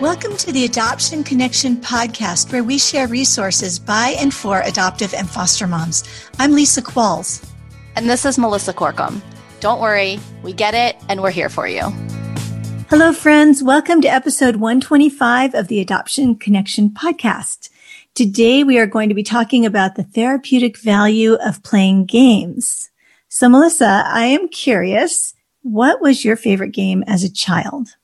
[0.00, 5.28] Welcome to the Adoption Connection podcast, where we share resources by and for adoptive and
[5.28, 6.04] foster moms.
[6.38, 7.46] I'm Lisa Qualls.
[7.96, 9.20] And this is Melissa Corkum.
[9.60, 11.82] Don't worry, we get it, and we're here for you.
[12.88, 13.62] Hello, friends.
[13.62, 17.68] Welcome to episode 125 of the Adoption Connection podcast.
[18.14, 22.90] Today, we are going to be talking about the therapeutic value of playing games.
[23.28, 27.96] So, Melissa, I am curious, what was your favorite game as a child?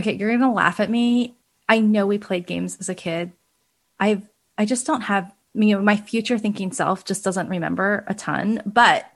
[0.00, 1.36] Okay, you're going to laugh at me.
[1.68, 3.32] I know we played games as a kid.
[3.98, 4.26] I've
[4.58, 8.62] I just don't have you know my future thinking self just doesn't remember a ton,
[8.66, 9.06] but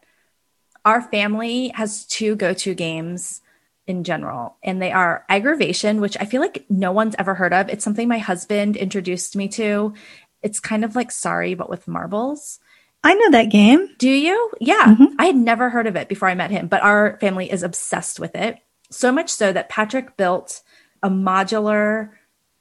[0.84, 3.40] our family has two go-to games
[3.86, 7.68] in general, and they are aggravation, which I feel like no one's ever heard of.
[7.68, 9.94] It's something my husband introduced me to.
[10.42, 12.60] It's kind of like sorry, but with marbles.
[13.02, 13.88] I know that game.
[13.98, 14.50] Do you?
[14.60, 14.84] Yeah.
[14.84, 15.16] Mm-hmm.
[15.18, 18.18] I had never heard of it before I met him, but our family is obsessed
[18.18, 18.58] with it.
[18.90, 20.62] So much so that Patrick built
[21.04, 22.10] a modular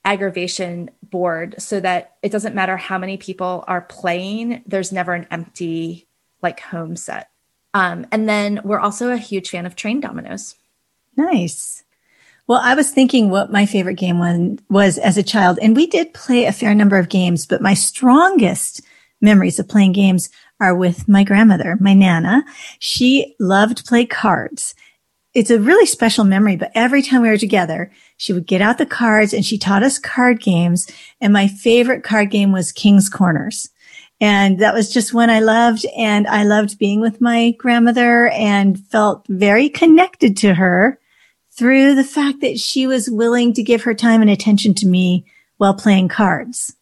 [0.05, 5.25] aggravation board so that it doesn't matter how many people are playing, there's never an
[5.31, 6.07] empty
[6.41, 7.29] like home set.
[7.73, 10.55] Um, and then we're also a huge fan of train dominoes.
[11.15, 11.83] Nice.
[12.45, 15.87] Well, I was thinking what my favorite game was, was as a child, and we
[15.87, 18.81] did play a fair number of games, but my strongest
[19.21, 22.43] memories of playing games are with my grandmother, my Nana.
[22.79, 24.75] She loved to play cards
[25.33, 27.91] it's a really special memory, but every time we were together,
[28.23, 30.89] she would get out the cards and she taught us card games.
[31.19, 33.69] And my favorite card game was King's Corners.
[34.21, 35.85] And that was just one I loved.
[35.97, 41.01] And I loved being with my grandmother and felt very connected to her
[41.51, 45.25] through the fact that she was willing to give her time and attention to me
[45.57, 46.73] while playing cards.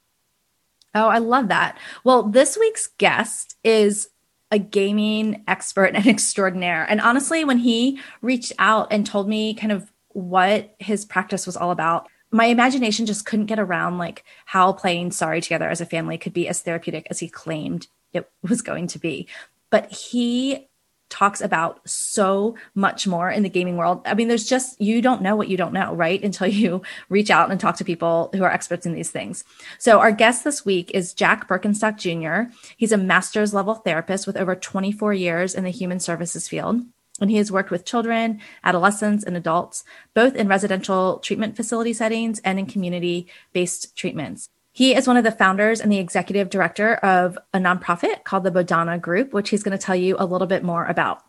[0.94, 1.76] Oh, I love that.
[2.04, 4.10] Well, this week's guest is
[4.52, 6.86] a gaming expert and extraordinaire.
[6.88, 11.58] And honestly, when he reached out and told me kind of what his practice was
[11.58, 15.86] all about, my imagination just couldn't get around like how playing sorry together as a
[15.86, 19.28] family could be as therapeutic as he claimed it was going to be.
[19.70, 20.68] But he
[21.12, 24.02] talks about so much more in the gaming world.
[24.06, 26.24] I mean, there's just, you don't know what you don't know, right?
[26.32, 29.44] Until you reach out and talk to people who are experts in these things.
[29.78, 32.52] So, our guest this week is Jack Berkenstock Jr.
[32.78, 36.82] He's a master's level therapist with over 24 years in the human services field.
[37.22, 39.84] And he has worked with children, adolescents, and adults,
[40.14, 44.50] both in residential treatment facility settings and in community based treatments.
[44.74, 48.52] He is one of the founders and the executive director of a nonprofit called the
[48.52, 51.22] Bodhana Group, which he's going to tell you a little bit more about.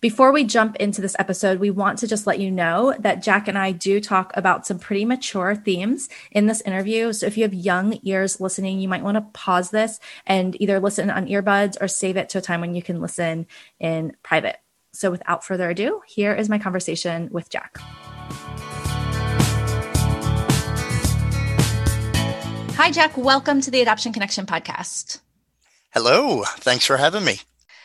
[0.00, 3.48] Before we jump into this episode, we want to just let you know that Jack
[3.48, 7.12] and I do talk about some pretty mature themes in this interview.
[7.12, 10.80] So if you have young ears listening, you might want to pause this and either
[10.80, 13.46] listen on earbuds or save it to a time when you can listen
[13.78, 14.58] in private.
[14.92, 17.78] So without further ado, here is my conversation with Jack.
[22.76, 23.16] Hi, Jack.
[23.16, 25.20] Welcome to the Adoption Connection podcast.
[25.92, 26.44] Hello.
[26.44, 27.40] Thanks for having me.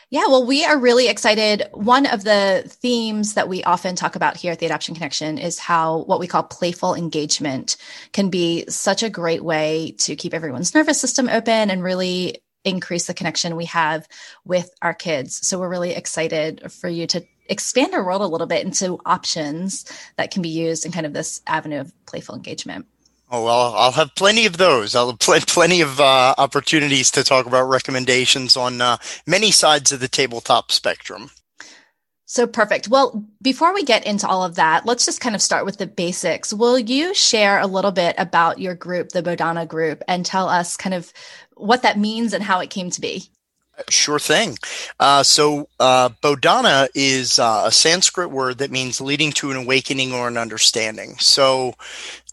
[0.08, 1.64] Yeah, well, we are really excited.
[1.72, 5.58] One of the themes that we often talk about here at the Adoption Connection is
[5.58, 7.76] how what we call playful engagement
[8.12, 13.06] can be such a great way to keep everyone's nervous system open and really increase
[13.06, 14.06] the connection we have
[14.44, 15.46] with our kids.
[15.46, 19.84] So we're really excited for you to expand our world a little bit into options
[20.16, 22.86] that can be used in kind of this avenue of playful engagement.
[23.30, 24.94] Oh well, I'll have plenty of those.
[24.94, 29.90] I'll have pl- plenty of uh, opportunities to talk about recommendations on uh, many sides
[29.90, 31.30] of the tabletop spectrum.
[32.28, 32.88] So perfect.
[32.88, 35.86] Well, before we get into all of that, let's just kind of start with the
[35.86, 36.52] basics.
[36.52, 40.76] Will you share a little bit about your group, the Bodhana Group, and tell us
[40.76, 41.12] kind of
[41.56, 43.28] what that means and how it came to be?
[43.90, 44.56] Sure thing.
[44.98, 50.14] Uh, so, uh, Bodhana is uh, a Sanskrit word that means leading to an awakening
[50.14, 51.16] or an understanding.
[51.18, 51.74] So,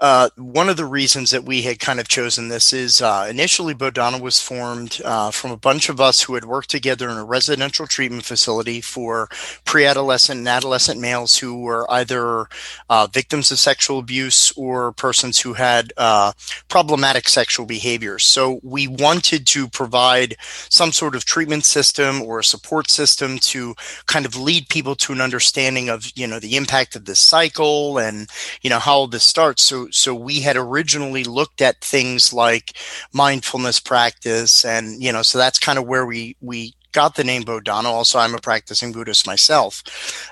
[0.04, 3.74] uh, one of the reasons that we had kind of chosen this is uh, initially
[3.74, 7.24] Bodhana was formed uh, from a bunch of us who had worked together in a
[7.24, 9.30] residential treatment facility for
[9.64, 12.48] pre adolescent and adolescent males who were either
[12.90, 16.34] uh, victims of sexual abuse or persons who had uh,
[16.68, 18.26] problematic sexual behaviors.
[18.26, 20.36] So we wanted to provide
[20.68, 23.74] some sort of treatment system or a support system to
[24.08, 27.98] kind of lead people to an understanding of, you know, the impact of this cycle
[28.00, 28.30] and,
[28.62, 29.64] you know, how this starts.
[29.64, 32.78] So so we had originally looked at things like
[33.14, 37.44] mindfulness practice and you know so that's kind of where we we got the name
[37.44, 37.90] bodhana.
[37.90, 39.84] Also i'm a practicing buddhist myself.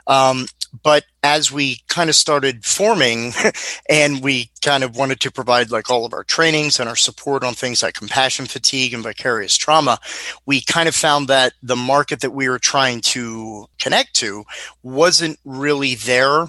[0.08, 0.48] Um,
[0.84, 3.34] but as we kind of started forming
[3.90, 7.44] and we kind of wanted to provide like all of our trainings and our support
[7.44, 10.00] on things like compassion fatigue and vicarious trauma
[10.46, 14.44] we kind of found that the market that we were trying to connect to
[14.84, 16.48] wasn't really there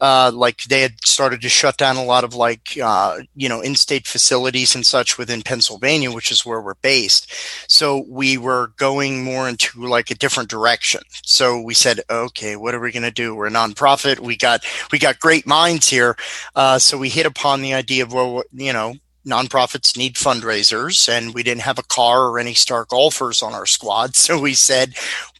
[0.00, 3.60] uh, like they had started to shut down a lot of like uh, you know
[3.60, 7.32] in-state facilities and such within Pennsylvania, which is where we're based.
[7.70, 11.00] So we were going more into like a different direction.
[11.24, 13.34] So we said, okay, what are we going to do?
[13.34, 14.20] We're a nonprofit.
[14.20, 16.16] We got we got great minds here.
[16.54, 18.94] Uh, so we hit upon the idea of well, you know,
[19.28, 23.66] nonprofits need fundraisers and we didn't have a car or any star golfers on our
[23.66, 24.16] squad.
[24.28, 24.94] So we said,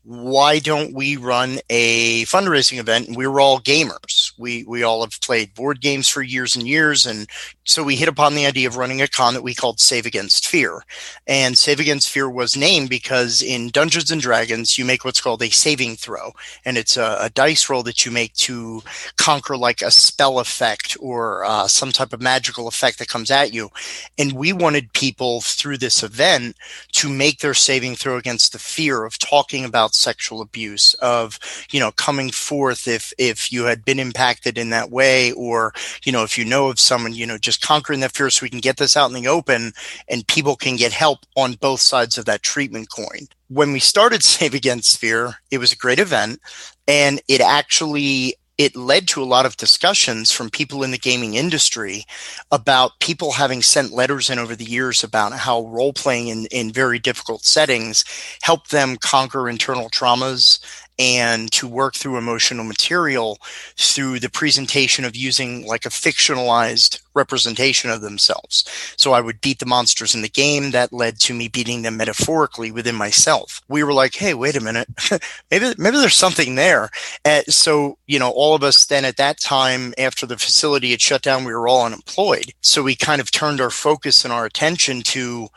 [0.09, 3.09] why don't we run a fundraising event?
[3.09, 4.33] And we were all gamers.
[4.39, 7.29] We we all have played board games for years and years, and
[7.65, 10.49] so we hit upon the idea of running a con that we called Save Against
[10.49, 10.83] Fear.
[11.27, 15.43] And Save Against Fear was named because in Dungeons and Dragons, you make what's called
[15.43, 16.33] a saving throw,
[16.65, 18.83] and it's a, a dice roll that you make to
[19.19, 23.53] conquer like a spell effect or uh, some type of magical effect that comes at
[23.53, 23.69] you.
[24.17, 26.57] And we wanted people through this event
[26.93, 31.39] to make their saving throw against the fear of talking about sexual abuse of
[31.71, 35.73] you know coming forth if if you had been impacted in that way or
[36.05, 38.51] you know if you know of someone you know just conquering that fear so we
[38.51, 39.73] can get this out in the open
[40.09, 43.27] and people can get help on both sides of that treatment coin.
[43.49, 46.41] When we started save against fear it was a great event
[46.87, 51.35] and it actually it led to a lot of discussions from people in the gaming
[51.35, 52.05] industry
[52.51, 56.73] about people having sent letters in over the years about how role playing in, in
[56.73, 58.05] very difficult settings
[58.43, 60.59] helped them conquer internal traumas
[60.99, 63.39] and to work through emotional material
[63.77, 68.65] through the presentation of using like a fictionalized representation of themselves.
[68.97, 71.97] So I would beat the monsters in the game that led to me beating them
[71.97, 73.61] metaphorically within myself.
[73.69, 74.89] We were like, Hey, wait a minute.
[75.51, 76.91] maybe, maybe there's something there.
[77.25, 81.01] And so, you know, all of us then at that time after the facility had
[81.01, 82.53] shut down, we were all unemployed.
[82.61, 85.49] So we kind of turned our focus and our attention to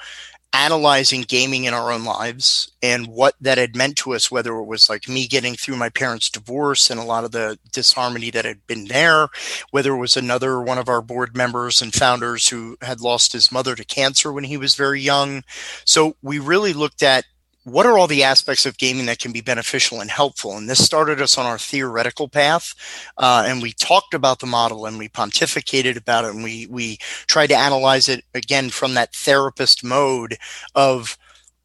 [0.53, 4.65] analyzing gaming in our own lives and what that had meant to us, whether it
[4.65, 8.43] was like me getting through my parents' divorce and a lot of the disharmony that
[8.43, 9.29] had been there,
[9.71, 13.51] whether it was another one of our board members and founders who had lost his
[13.51, 15.43] mother to cancer when he was very young.
[15.85, 17.25] So we really looked at
[17.63, 20.57] what are all the aspects of gaming that can be beneficial and helpful?
[20.57, 22.73] And this started us on our theoretical path.
[23.17, 26.97] Uh, and we talked about the model and we pontificated about it and we, we
[27.27, 30.37] tried to analyze it again from that therapist mode
[30.73, 31.17] of,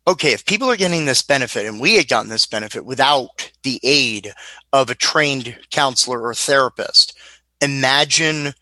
[0.07, 3.81] okay, if people are getting this benefit and we had gotten this benefit without the
[3.83, 4.35] aid
[4.73, 7.17] of a trained counselor or therapist,
[7.63, 8.53] imagine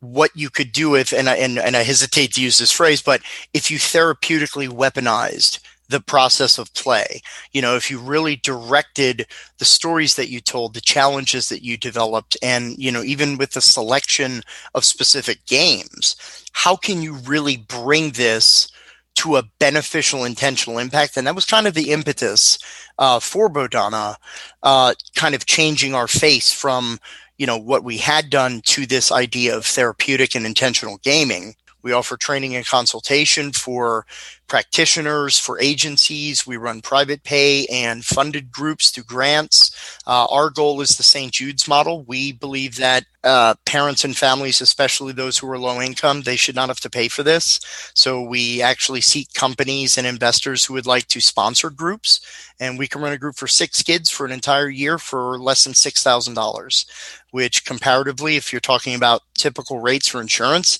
[0.00, 3.00] what you could do if, and I, and, and I hesitate to use this phrase,
[3.00, 3.22] but
[3.54, 7.20] if you therapeutically weaponized the process of play.
[7.52, 9.26] You know, if you really directed
[9.58, 13.52] the stories that you told, the challenges that you developed, and, you know, even with
[13.52, 14.42] the selection
[14.74, 16.16] of specific games,
[16.52, 18.68] how can you really bring this
[19.16, 21.16] to a beneficial intentional impact?
[21.16, 22.58] And that was kind of the impetus
[22.98, 24.16] uh, for Bodhana,
[24.62, 26.98] uh, kind of changing our face from,
[27.38, 31.54] you know, what we had done to this idea of therapeutic and intentional gaming.
[31.86, 34.06] We offer training and consultation for
[34.48, 36.44] practitioners, for agencies.
[36.44, 39.70] We run private pay and funded groups through grants.
[40.04, 41.32] Uh, our goal is the St.
[41.32, 42.02] Jude's model.
[42.02, 46.56] We believe that uh, parents and families, especially those who are low income, they should
[46.56, 47.60] not have to pay for this.
[47.94, 52.20] So we actually seek companies and investors who would like to sponsor groups.
[52.58, 55.64] And we can run a group for six kids for an entire year for less
[55.64, 56.86] than $6,000,
[57.32, 60.78] which comparatively, if you're talking about typical rates for insurance,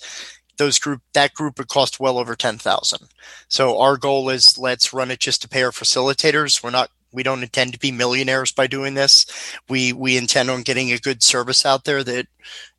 [0.59, 3.09] those group that group would cost well over 10,000.
[3.49, 6.63] So our goal is let's run it just to pay our facilitators.
[6.63, 9.27] We're not we don't intend to be millionaires by doing this.
[9.69, 12.27] We we intend on getting a good service out there that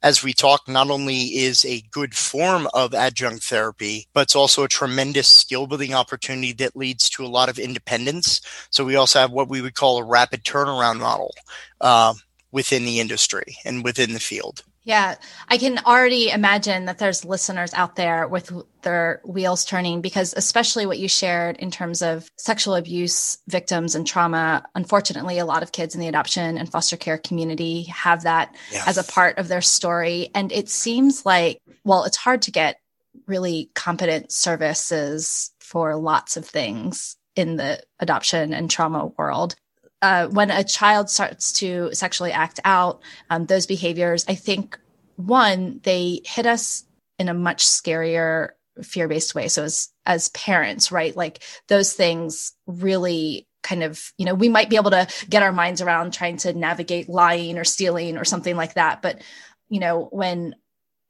[0.03, 4.63] as we talk not only is a good form of adjunct therapy, but it's also
[4.63, 8.41] a tremendous skill building opportunity that leads to a lot of independence.
[8.69, 11.33] So we also have what we would call a rapid turnaround model
[11.81, 12.13] uh,
[12.51, 14.63] within the industry and within the field.
[14.87, 15.15] Yeah,
[15.49, 18.53] I can already imagine that there's listeners out there with
[18.83, 24.07] their wheels turning because, especially what you shared in terms of sexual abuse victims and
[24.07, 24.63] trauma.
[24.75, 28.85] Unfortunately, a lot of kids in the adoption and foster care community have that yeah.
[28.87, 30.29] as a part of their story.
[30.33, 32.79] And it seems like, well, it's hard to get
[33.25, 39.57] really competent services for lots of things in the adoption and trauma world
[40.01, 44.79] uh, when a child starts to sexually act out um, those behaviors, I think
[45.15, 46.83] one, they hit us
[47.17, 48.49] in a much scarier
[48.83, 49.47] fear-based way.
[49.47, 54.69] So as as parents, right, like those things really kind of, you know, we might
[54.69, 58.55] be able to get our minds around trying to navigate lying or stealing or something
[58.55, 59.01] like that.
[59.01, 59.21] But,
[59.67, 60.55] you know, when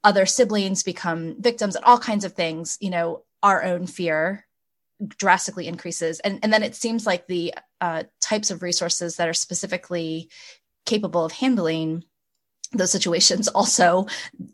[0.04, 4.47] other siblings become victims and all kinds of things, you know, our own fear
[5.06, 6.20] drastically increases.
[6.22, 10.30] And and then it seems like the uh, types of resources that are specifically
[10.86, 12.04] capable of handling
[12.74, 14.08] those situations also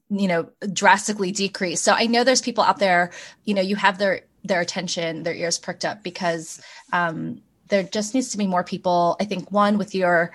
[0.09, 1.81] you know drastically decrease.
[1.81, 3.11] So i know there's people out there
[3.43, 8.13] you know you have their their attention their ears perked up because um, there just
[8.13, 10.31] needs to be more people i think one with your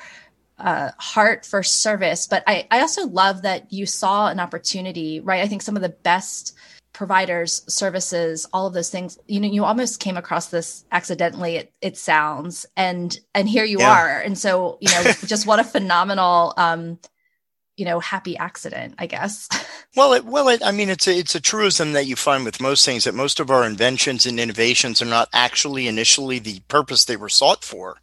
[0.58, 2.26] uh, heart for service.
[2.26, 5.42] But I, I also love that you saw an opportunity right?
[5.42, 6.54] I think some of the best
[6.98, 11.72] providers services all of those things you know you almost came across this accidentally it,
[11.80, 13.92] it sounds and and here you yeah.
[13.92, 16.98] are and so you know just what a phenomenal um
[17.78, 19.48] you know happy accident i guess.
[19.96, 22.60] Well it, well it, i mean it's a, it's a truism that you find with
[22.60, 27.04] most things that most of our inventions and innovations are not actually initially the purpose
[27.04, 27.96] they were sought for.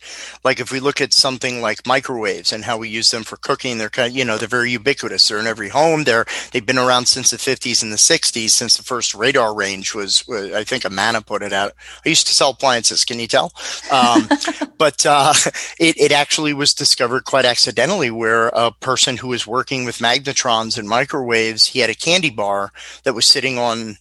[0.44, 3.78] Like if we look at something like microwaves and how we use them for cooking
[3.78, 5.28] they're kind of, you know they're very ubiquitous.
[5.28, 6.04] They're in every home.
[6.04, 9.94] They're they've been around since the 50s and the 60s since the first radar range
[9.94, 11.74] was, i think amana put it out.
[12.06, 13.54] I used to sell appliances can you tell?
[13.92, 14.28] Um,
[14.78, 15.34] but uh,
[15.80, 19.98] it, it actually was discovered quite accidentally where a person who was working working with
[19.98, 22.72] magnetrons and microwaves, he had a candy bar
[23.04, 23.98] that was sitting on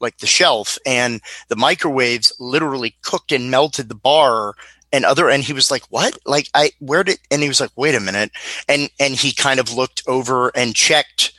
[0.00, 4.54] like the shelf and the microwaves literally cooked and melted the bar
[4.92, 6.18] and other and he was like what?
[6.26, 8.32] Like i where did and he was like wait a minute
[8.68, 11.32] and and he kind of looked over and checked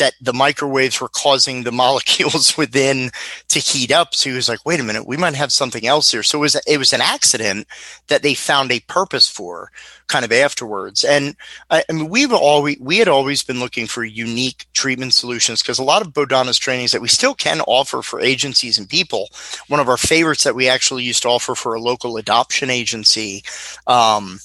[0.00, 3.10] that the microwaves were causing the molecules within
[3.48, 4.14] to heat up.
[4.14, 6.24] So he was like, wait a minute, we might have something else here.
[6.24, 7.68] So it was, it was an accident
[8.08, 9.70] that they found a purpose for
[10.08, 11.04] kind of afterwards.
[11.04, 11.36] And
[11.70, 15.78] I, I mean, we've always, we had always been looking for unique treatment solutions because
[15.78, 19.28] a lot of Bodhana's trainings that we still can offer for agencies and people.
[19.68, 23.44] One of our favorites that we actually used to offer for a local adoption agency,
[23.86, 24.40] um,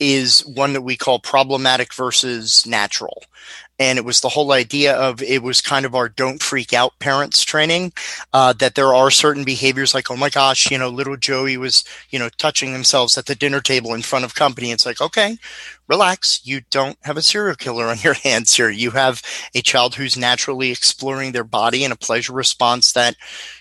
[0.00, 3.24] is one that we call problematic versus natural
[3.78, 6.98] and it was the whole idea of it was kind of our don't freak out
[6.98, 7.92] parents training
[8.32, 11.84] uh, that there are certain behaviors like oh my gosh you know little joey was
[12.10, 14.70] you know touching themselves at the dinner table in front of company.
[14.70, 15.38] It's like okay
[15.88, 19.22] relax you don't have a serial killer on your hands here you have
[19.54, 23.16] a child who's naturally exploring their body and a pleasure response that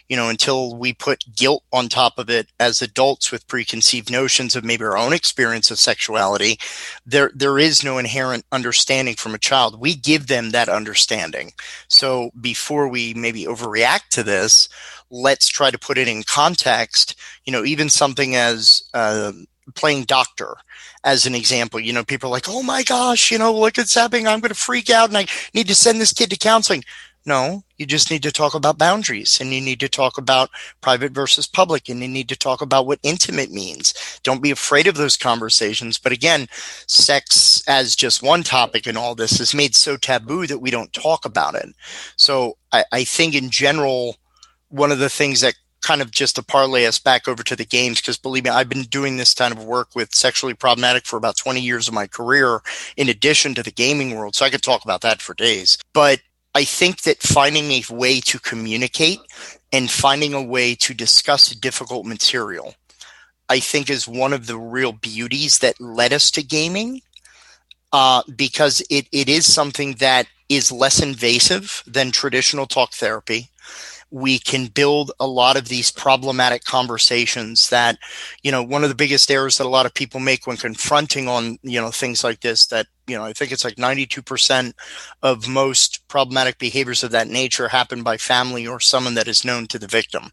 [0.07, 4.55] you know, until we put guilt on top of it as adults with preconceived notions
[4.55, 6.59] of maybe our own experience of sexuality,
[7.05, 9.79] there there is no inherent understanding from a child.
[9.79, 11.51] We give them that understanding.
[11.89, 14.69] So before we maybe overreact to this,
[15.09, 17.15] let's try to put it in context.
[17.45, 19.33] You know, even something as uh,
[19.75, 20.55] playing doctor
[21.03, 21.79] as an example.
[21.79, 24.27] You know, people are like, oh my gosh, you know, look at happening.
[24.27, 26.83] I'm going to freak out and I need to send this kid to counseling.
[27.25, 31.11] No, you just need to talk about boundaries and you need to talk about private
[31.11, 33.93] versus public and you need to talk about what intimate means.
[34.23, 35.97] Don't be afraid of those conversations.
[35.97, 36.47] But again,
[36.87, 40.93] sex as just one topic in all this is made so taboo that we don't
[40.93, 41.67] talk about it.
[42.15, 44.15] So I, I think in general,
[44.69, 45.55] one of the things that
[45.87, 48.67] kind of just to parlay us back over to the games because believe me i've
[48.67, 52.05] been doing this kind of work with sexually problematic for about 20 years of my
[52.05, 52.59] career
[52.97, 56.19] in addition to the gaming world so i could talk about that for days but
[56.57, 59.19] I think that finding a way to communicate
[59.71, 62.73] and finding a way to discuss difficult material,
[63.47, 67.01] I think is one of the real beauties that led us to gaming.
[67.93, 73.49] Uh, because it, it is something that is less invasive than traditional talk therapy
[74.11, 77.97] we can build a lot of these problematic conversations that
[78.43, 81.27] you know one of the biggest errors that a lot of people make when confronting
[81.27, 84.73] on you know things like this that you know i think it's like 92%
[85.23, 89.67] of most problematic behaviors of that nature happen by family or someone that is known
[89.67, 90.31] to the victim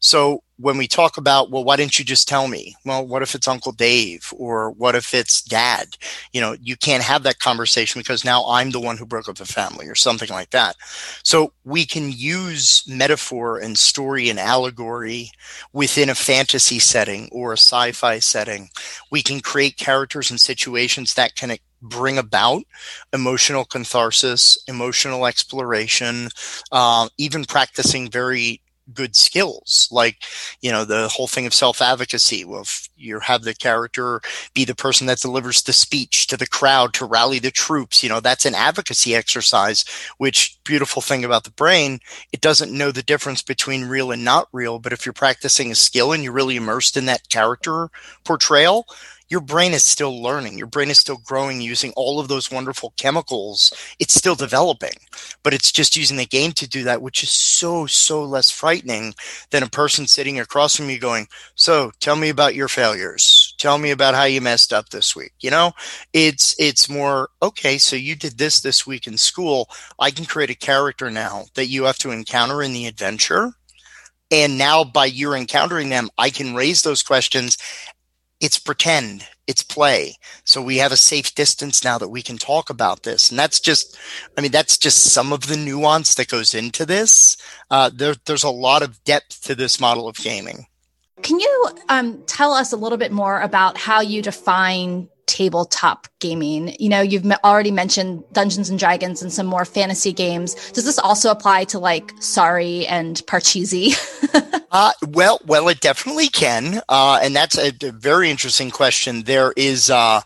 [0.00, 2.76] so when we talk about, well, why didn't you just tell me?
[2.84, 5.96] Well, what if it's Uncle Dave or what if it's dad?
[6.32, 9.36] You know, you can't have that conversation because now I'm the one who broke up
[9.36, 10.76] the family or something like that.
[11.24, 15.30] So we can use metaphor and story and allegory
[15.72, 18.68] within a fantasy setting or a sci fi setting.
[19.10, 22.62] We can create characters and situations that can bring about
[23.12, 26.28] emotional catharsis, emotional exploration,
[26.72, 28.60] uh, even practicing very
[28.94, 30.24] good skills like
[30.60, 34.20] you know the whole thing of self-advocacy well if you have the character
[34.54, 38.08] be the person that delivers the speech to the crowd to rally the troops you
[38.08, 39.84] know that's an advocacy exercise
[40.18, 42.00] which beautiful thing about the brain
[42.32, 45.74] it doesn't know the difference between real and not real but if you're practicing a
[45.74, 47.90] skill and you're really immersed in that character
[48.24, 48.86] portrayal
[49.30, 50.58] your brain is still learning.
[50.58, 53.72] Your brain is still growing using all of those wonderful chemicals.
[54.00, 54.90] It's still developing,
[55.44, 59.14] but it's just using the game to do that, which is so, so less frightening
[59.50, 63.54] than a person sitting across from you going, So tell me about your failures.
[63.56, 65.32] Tell me about how you messed up this week.
[65.38, 65.72] You know,
[66.12, 69.68] it's, it's more, okay, so you did this this week in school.
[70.00, 73.52] I can create a character now that you have to encounter in the adventure.
[74.32, 77.58] And now by you encountering them, I can raise those questions
[78.40, 80.14] it's pretend it's play.
[80.44, 83.30] So we have a safe distance now that we can talk about this.
[83.30, 83.98] And that's just
[84.38, 87.36] i mean that's just some of the nuance that goes into this.
[87.70, 90.66] Uh, there, there's a lot of depth to this model of gaming.
[91.22, 96.74] Can you um, tell us a little bit more about how you define tabletop gaming?
[96.80, 100.54] You know, you've already mentioned Dungeons and Dragons and some more fantasy games.
[100.72, 103.94] Does this also apply to like Sorry and Parcheesi?
[104.72, 109.22] uh, well, well, it definitely can, uh, and that's a, a, very interesting question.
[109.22, 109.88] There is.
[109.90, 110.22] Uh,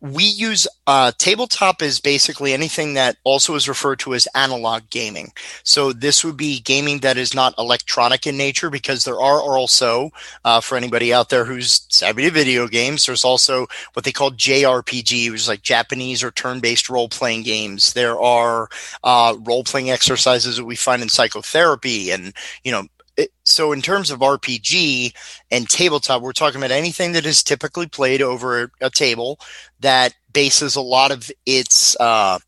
[0.00, 5.32] we use uh, tabletop is basically anything that also is referred to as analog gaming.
[5.64, 10.10] So this would be gaming that is not electronic in nature because there are also,
[10.44, 14.30] uh, for anybody out there who's savvy to video games, there's also what they call
[14.30, 17.92] JRPG, which is like Japanese or turn-based role-playing games.
[17.92, 18.68] There are
[19.02, 22.86] uh, role-playing exercises that we find in psychotherapy and, you know,
[23.48, 25.14] so in terms of RPG
[25.50, 29.40] and tabletop, we're talking about anything that is typically played over a table
[29.80, 32.38] that bases a lot of its uh,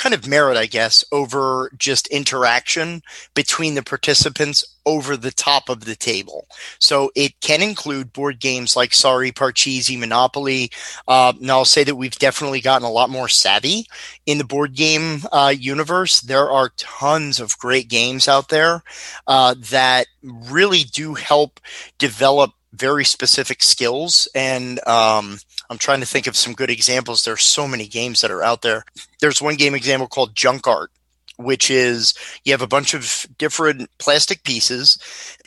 [0.00, 3.02] kind of merit, I guess, over just interaction
[3.34, 6.46] between the participants over the top of the table.
[6.78, 10.70] So it can include board games like Sorry, Parcheesi, Monopoly.
[11.06, 13.86] Uh, and I'll say that we've definitely gotten a lot more savvy
[14.24, 16.22] in the board game uh, universe.
[16.22, 18.82] There are tons of great games out there
[19.26, 21.60] uh, that really do help
[21.98, 25.38] develop very specific skills and um,
[25.70, 27.24] i'm trying to think of some good examples.
[27.24, 28.84] There's so many games that are out there.
[29.20, 30.90] There's one game example called junk art
[31.40, 34.98] which is you have a bunch of different plastic pieces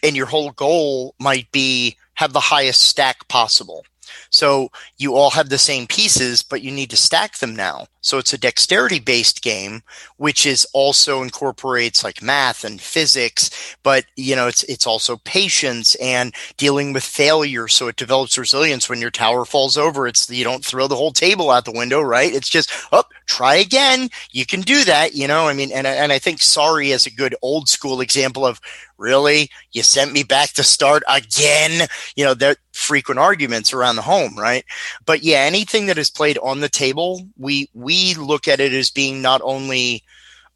[0.02, 3.86] and your whole goal might be have the highest stack possible
[4.30, 7.88] so you all have the same pieces, but you need to stack them now.
[8.02, 9.82] So it's a dexterity based game,
[10.18, 13.50] which is also incorporates like math and physics,
[13.82, 17.70] but you know, it's, it's also patience and dealing with failure.
[17.70, 20.06] So it develops resilience when your tower falls over.
[20.06, 22.34] It's, you don't throw the whole table out the window, right?
[22.34, 24.10] It's just, oh, try again.
[24.32, 25.16] You can do that.
[25.16, 28.46] You know, I mean, and, and I think sorry is a good old school example
[28.46, 28.60] of
[28.98, 29.50] really?
[29.72, 31.88] You sent me back to start again?
[32.16, 34.66] You know there frequent arguments around the home right?
[35.06, 38.90] But yeah anything that is played on the table we we look at it as
[38.90, 40.04] being not only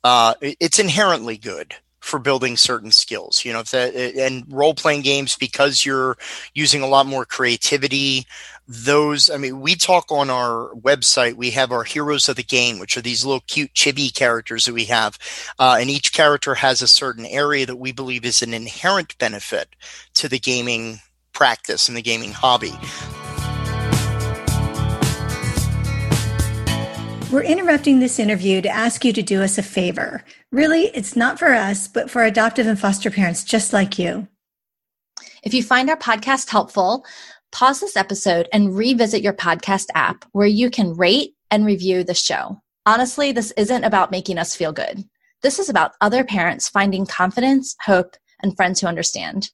[0.04, 1.76] uh, it's inherently good
[2.08, 6.18] for building certain skills you know that and role playing games because you're
[6.54, 8.26] using a lot more creativity
[8.66, 12.80] those i mean we talk on our website we have our heroes of the game
[12.80, 15.20] which are these little cute chibi characters that we have
[15.60, 19.76] uh, and each character has a certain area that we believe is an inherent benefit
[20.14, 21.00] to the gaming
[21.34, 22.74] practice and the gaming hobby
[27.30, 30.24] We're interrupting this interview to ask you to do us a favor.
[30.54, 34.30] Really, it's not for us, but for adoptive and foster parents just like you.
[35.44, 37.06] If you find our podcast helpful,
[37.52, 42.14] pause this episode and revisit your podcast app where you can rate and review the
[42.14, 42.62] show.
[42.86, 45.04] Honestly, this isn't about making us feel good.
[45.44, 49.50] This is about other parents finding confidence, hope, and friends who understand.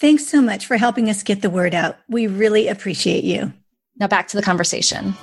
[0.00, 1.98] Thanks so much for helping us get the word out.
[2.08, 3.52] We really appreciate you.
[3.98, 5.14] Now back to the conversation.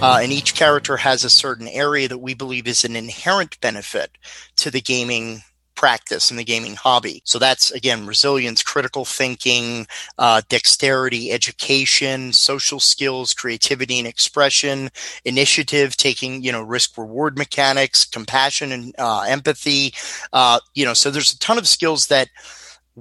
[0.00, 4.16] Uh, and each character has a certain area that we believe is an inherent benefit
[4.54, 5.42] to the gaming
[5.74, 7.20] practice and the gaming hobby.
[7.24, 9.86] So that's again resilience, critical thinking,
[10.18, 14.90] uh, dexterity, education, social skills, creativity and expression,
[15.24, 19.94] initiative, taking you know risk reward mechanics, compassion and uh, empathy.
[20.32, 22.28] Uh, you know, so there's a ton of skills that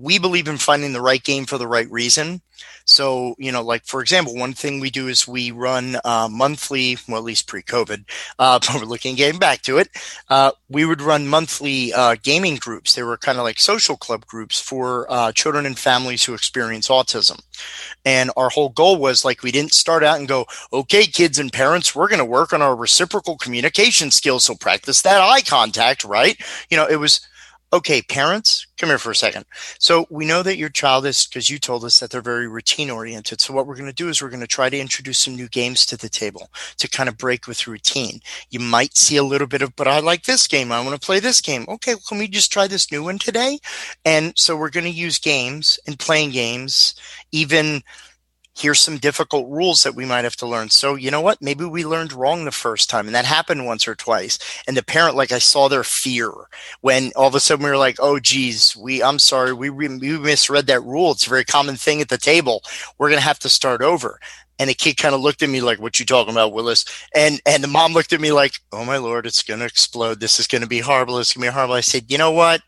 [0.01, 2.41] we believe in finding the right game for the right reason.
[2.85, 6.97] So, you know, like for example, one thing we do is we run uh, monthly,
[7.07, 8.05] well, at least pre-COVID,
[8.39, 9.89] uh, but we're looking getting back to it.
[10.29, 12.93] Uh, we would run monthly uh, gaming groups.
[12.93, 16.87] They were kind of like social club groups for uh, children and families who experience
[16.87, 17.41] autism.
[18.05, 21.51] And our whole goal was like we didn't start out and go, okay, kids and
[21.51, 24.45] parents, we're going to work on our reciprocal communication skills.
[24.45, 26.39] So practice that eye contact, right?
[26.69, 27.19] You know, it was
[27.73, 29.45] okay, parents, come here for a second.
[29.77, 32.89] So we know that your child is, because you told us that they're very routine
[32.89, 33.41] oriented.
[33.41, 35.49] So what we're going to do is we're going to try to introduce some new
[35.49, 38.21] games to the table to kind of break with routine.
[38.49, 40.71] You might see a little bit of, but I like this game.
[40.71, 41.65] I want to play this game.
[41.67, 43.59] Okay, well, can we just try this new one today?
[44.05, 46.95] And so we're going to use games and playing games,
[47.31, 47.81] even
[48.57, 50.69] here's some difficult rules that we might have to learn.
[50.69, 51.41] So, you know what?
[51.41, 54.39] Maybe we learned wrong the first time and that happened once or twice.
[54.67, 56.31] And the parent, like I saw their fear
[56.81, 59.53] when all of a sudden we were like, Oh geez, we, I'm sorry.
[59.53, 61.11] We, we misread that rule.
[61.11, 62.63] It's a very common thing at the table.
[62.97, 64.19] We're going to have to start over.
[64.59, 66.83] And the kid kind of looked at me like, what you talking about, Willis?
[67.13, 70.19] And, and the mom looked at me like, Oh my Lord, it's going to explode.
[70.19, 71.19] This is going to be horrible.
[71.19, 71.75] It's going to be horrible.
[71.75, 72.61] I said, you know what?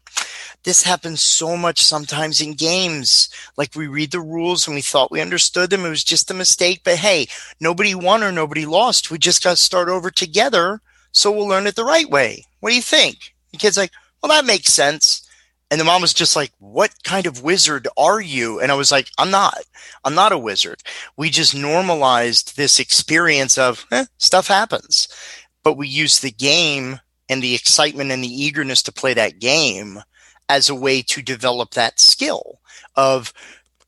[0.64, 3.30] This happens so much sometimes in games.
[3.58, 5.86] Like we read the rules and we thought we understood them.
[5.86, 6.82] It was just a mistake.
[6.84, 7.28] But hey,
[7.60, 9.10] nobody won or nobody lost.
[9.10, 10.82] We just got to start over together.
[11.12, 12.46] So we'll learn it the right way.
[12.60, 13.34] What do you think?
[13.52, 13.92] The kid's like,
[14.22, 15.26] well, that makes sense.
[15.72, 18.60] And the mom was just like, what kind of wizard are you?
[18.60, 19.58] And I was like, I'm not,
[20.04, 20.82] I'm not a wizard.
[21.16, 25.08] We just normalized this experience of eh, stuff happens,
[25.64, 30.02] but we use the game and the excitement and the eagerness to play that game
[30.50, 32.60] as a way to develop that skill
[32.96, 33.32] of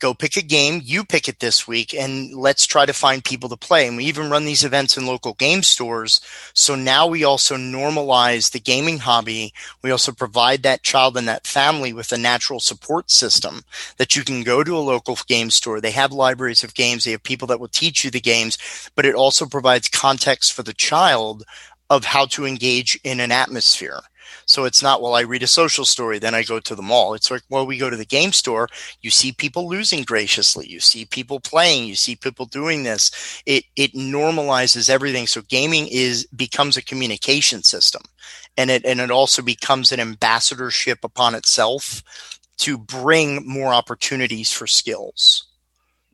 [0.02, 3.48] go pick a game, you pick it this week, and let's try to find people
[3.48, 3.88] to play.
[3.88, 6.20] And we even run these events in local game stores.
[6.54, 9.54] So now we also normalize the gaming hobby.
[9.84, 13.64] We also provide that child and that family with a natural support system
[13.98, 15.80] that you can go to a local game store.
[15.80, 17.04] They have libraries of games.
[17.04, 18.58] They have people that will teach you the games,
[18.96, 21.44] but it also provides context for the child
[21.92, 24.02] of how to engage in an atmosphere.
[24.52, 27.14] So it's not, well, I read a social story, then I go to the mall.
[27.14, 28.68] It's like, well, we go to the game store.
[29.00, 30.68] You see people losing graciously.
[30.68, 31.88] You see people playing.
[31.88, 33.42] You see people doing this.
[33.46, 35.26] It, it normalizes everything.
[35.26, 38.02] So gaming is, becomes a communication system
[38.58, 42.04] and it, and it also becomes an ambassadorship upon itself
[42.58, 45.51] to bring more opportunities for skills.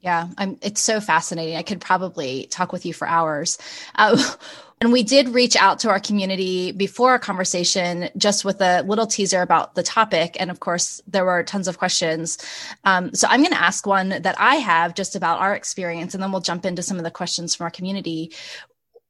[0.01, 1.55] Yeah, I'm, it's so fascinating.
[1.55, 3.57] I could probably talk with you for hours.
[3.95, 4.21] Uh,
[4.81, 9.07] and we did reach out to our community before our conversation, just with a little
[9.07, 10.38] teaser about the topic.
[10.39, 12.38] And of course, there were tons of questions.
[12.83, 16.21] Um, so I'm going to ask one that I have just about our experience, and
[16.21, 18.33] then we'll jump into some of the questions from our community.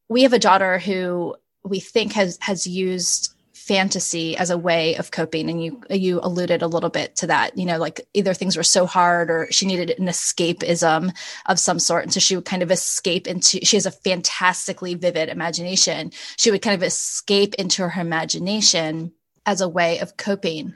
[0.08, 3.34] We have a daughter who we think has has used
[3.68, 7.58] fantasy as a way of coping and you you alluded a little bit to that
[7.58, 11.14] you know like either things were so hard or she needed an escapism
[11.48, 14.96] of some sort and so she would kind of escape into she has a fantastically
[14.96, 16.12] vivid imagination.
[16.38, 19.14] She would kind of escape into her imagination
[19.46, 20.74] as a way of coping.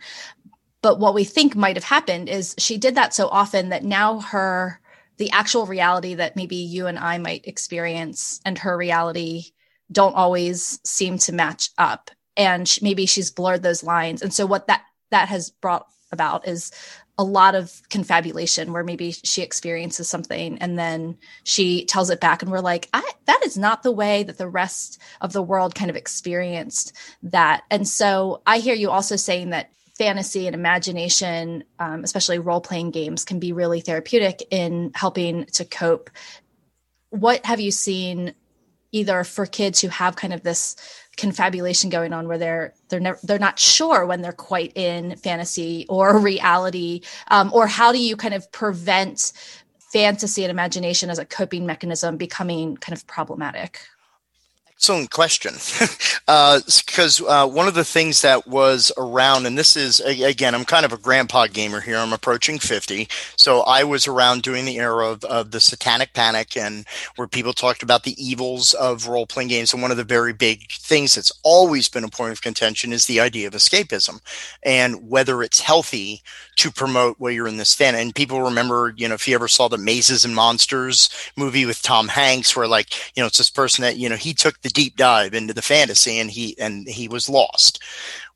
[0.81, 4.19] But what we think might have happened is she did that so often that now
[4.19, 4.79] her
[5.17, 9.45] the actual reality that maybe you and I might experience and her reality
[9.91, 14.23] don't always seem to match up and maybe she's blurred those lines.
[14.23, 16.71] And so what that that has brought about is
[17.17, 22.41] a lot of confabulation where maybe she experiences something and then she tells it back
[22.41, 25.91] and we're like that is not the way that the rest of the world kind
[25.91, 27.63] of experienced that.
[27.69, 33.23] And so i hear you also saying that fantasy and imagination um, especially role-playing games
[33.23, 36.09] can be really therapeutic in helping to cope.
[37.09, 38.33] What have you seen
[38.91, 40.75] either for kids who have kind of this
[41.17, 45.85] confabulation going on where they're they're never they're not sure when they're quite in fantasy
[45.89, 49.33] or reality um, or how do you kind of prevent
[49.91, 53.81] fantasy and imagination as a coping mechanism becoming kind of problematic
[54.81, 55.53] Excellent question.
[55.53, 60.65] Because uh, uh, one of the things that was around, and this is, again, I'm
[60.65, 61.97] kind of a grandpa gamer here.
[61.97, 63.07] I'm approaching 50.
[63.35, 67.53] So I was around during the era of, of the satanic panic and where people
[67.53, 69.71] talked about the evils of role playing games.
[69.71, 73.05] And one of the very big things that's always been a point of contention is
[73.05, 74.19] the idea of escapism
[74.63, 76.23] and whether it's healthy
[76.55, 77.93] to promote where you're in this fan.
[77.93, 81.83] And people remember, you know, if you ever saw the Mazes and Monsters movie with
[81.83, 84.70] Tom Hanks, where like, you know, it's this person that, you know, he took the
[84.71, 87.81] deep dive into the fantasy and he, and he was lost.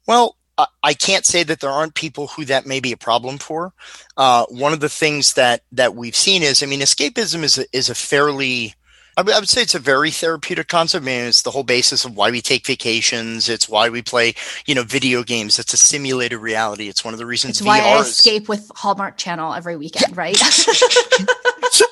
[0.08, 0.38] Well,
[0.84, 3.74] I can't say that there aren't people who that may be a problem for.
[4.16, 7.66] Uh, one of the things that that we've seen is, I mean, escapism is a,
[7.74, 8.74] is a fairly
[9.18, 11.04] I would say it's a very therapeutic concept.
[11.04, 13.48] I mean, it's the whole basis of why we take vacations.
[13.48, 14.34] It's why we play,
[14.66, 15.58] you know, video games.
[15.58, 16.90] It's a simulated reality.
[16.90, 17.60] It's one of the reasons.
[17.60, 20.36] It's why I escape with Hallmark Channel every weekend, right?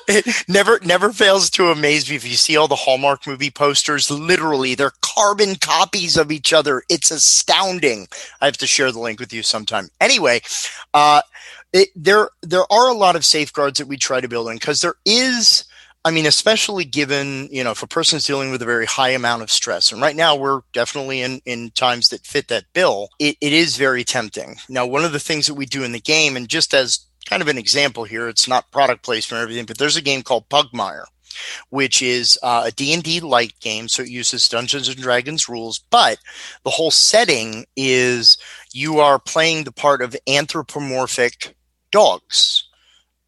[0.08, 4.10] it never never fails to amaze me if you see all the Hallmark movie posters.
[4.10, 6.82] Literally, they're carbon copies of each other.
[6.90, 8.06] It's astounding.
[8.42, 9.88] I have to share the link with you sometime.
[9.98, 10.42] Anyway,
[10.92, 11.22] uh,
[11.72, 14.82] it, there there are a lot of safeguards that we try to build in because
[14.82, 15.64] there is
[16.06, 19.42] I mean, especially given, you know, if a person's dealing with a very high amount
[19.42, 23.38] of stress, and right now we're definitely in, in times that fit that bill, it,
[23.40, 24.56] it is very tempting.
[24.68, 27.40] Now, one of the things that we do in the game, and just as kind
[27.40, 30.46] of an example here, it's not product placement or everything, but there's a game called
[30.50, 31.04] Pugmire,
[31.70, 33.88] which is uh, a D&D light game.
[33.88, 36.18] So it uses Dungeons and Dragons rules, but
[36.64, 38.36] the whole setting is
[38.74, 41.56] you are playing the part of anthropomorphic
[41.90, 42.63] dogs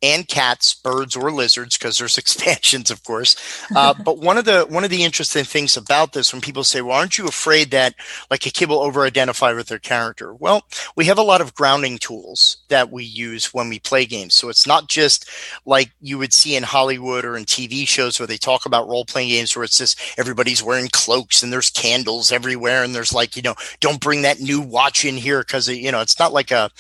[0.03, 3.37] and cats, birds, or lizards, because there's expansions, of course.
[3.77, 6.81] Uh, but one of the one of the interesting things about this, when people say,
[6.81, 7.95] "Well, aren't you afraid that
[8.31, 10.63] like a kid will over-identify with their character?" Well,
[10.95, 14.35] we have a lot of grounding tools that we use when we play games.
[14.35, 15.29] So it's not just
[15.67, 19.29] like you would see in Hollywood or in TV shows where they talk about role-playing
[19.29, 23.43] games where it's just everybody's wearing cloaks and there's candles everywhere and there's like you
[23.43, 26.71] know, don't bring that new watch in here because you know it's not like a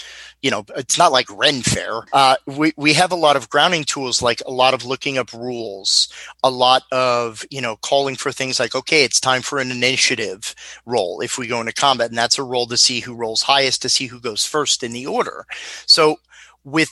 [0.43, 2.03] you know, it's not like Ren Fair.
[2.13, 5.33] Uh, we, we have a lot of grounding tools, like a lot of looking up
[5.33, 6.09] rules,
[6.43, 10.55] a lot of, you know, calling for things like, okay, it's time for an initiative
[10.85, 12.11] roll if we go into combat.
[12.11, 14.93] And that's a roll to see who rolls highest, to see who goes first in
[14.93, 15.47] the order.
[15.87, 16.17] So
[16.65, 16.91] with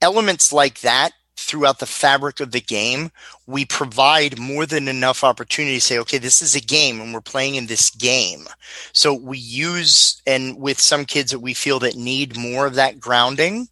[0.00, 3.10] elements like that, throughout the fabric of the game,
[3.46, 7.20] we provide more than enough opportunity to say, okay, this is a game and we're
[7.20, 8.46] playing in this game.
[8.92, 13.00] So we use, and with some kids that we feel that need more of that
[13.00, 13.68] grounding,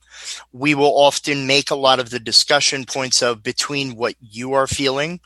[0.52, 4.66] we will often make a lot of the discussion points of between what you are
[4.66, 5.20] feeling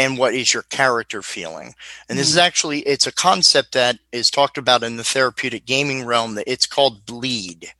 [0.00, 1.74] and what is your character feeling.
[2.08, 2.46] And this is mm-hmm.
[2.46, 6.64] actually it's a concept that is talked about in the therapeutic gaming realm that it's
[6.64, 7.70] called bleed.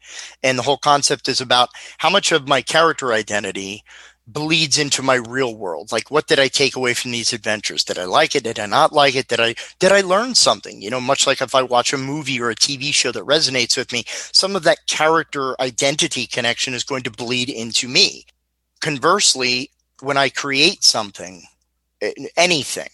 [0.42, 3.84] And the whole concept is about how much of my character identity
[4.26, 5.92] bleeds into my real world.
[5.92, 7.84] Like what did i take away from these adventures?
[7.84, 8.44] Did i like it?
[8.44, 9.28] Did i not like it?
[9.28, 10.82] Did i did i learn something?
[10.82, 13.78] You know much like if i watch a movie or a tv show that resonates
[13.78, 18.26] with me some of that character identity connection is going to bleed into me.
[18.82, 19.70] Conversely
[20.02, 21.44] when i create something
[22.36, 22.88] anything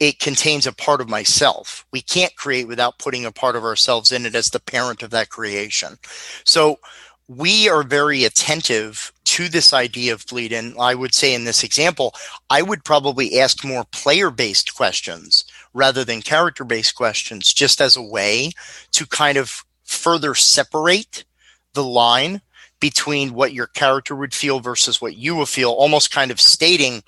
[0.00, 1.86] it contains a part of myself.
[1.92, 5.10] We can't create without putting a part of ourselves in it as the parent of
[5.10, 5.96] that creation.
[6.44, 6.80] So
[7.28, 11.62] we are very attentive to this idea of bleed and i would say in this
[11.64, 12.12] example
[12.50, 17.96] i would probably ask more player based questions rather than character based questions just as
[17.96, 18.50] a way
[18.90, 21.24] to kind of further separate
[21.74, 22.42] the line
[22.80, 27.02] between what your character would feel versus what you will feel almost kind of stating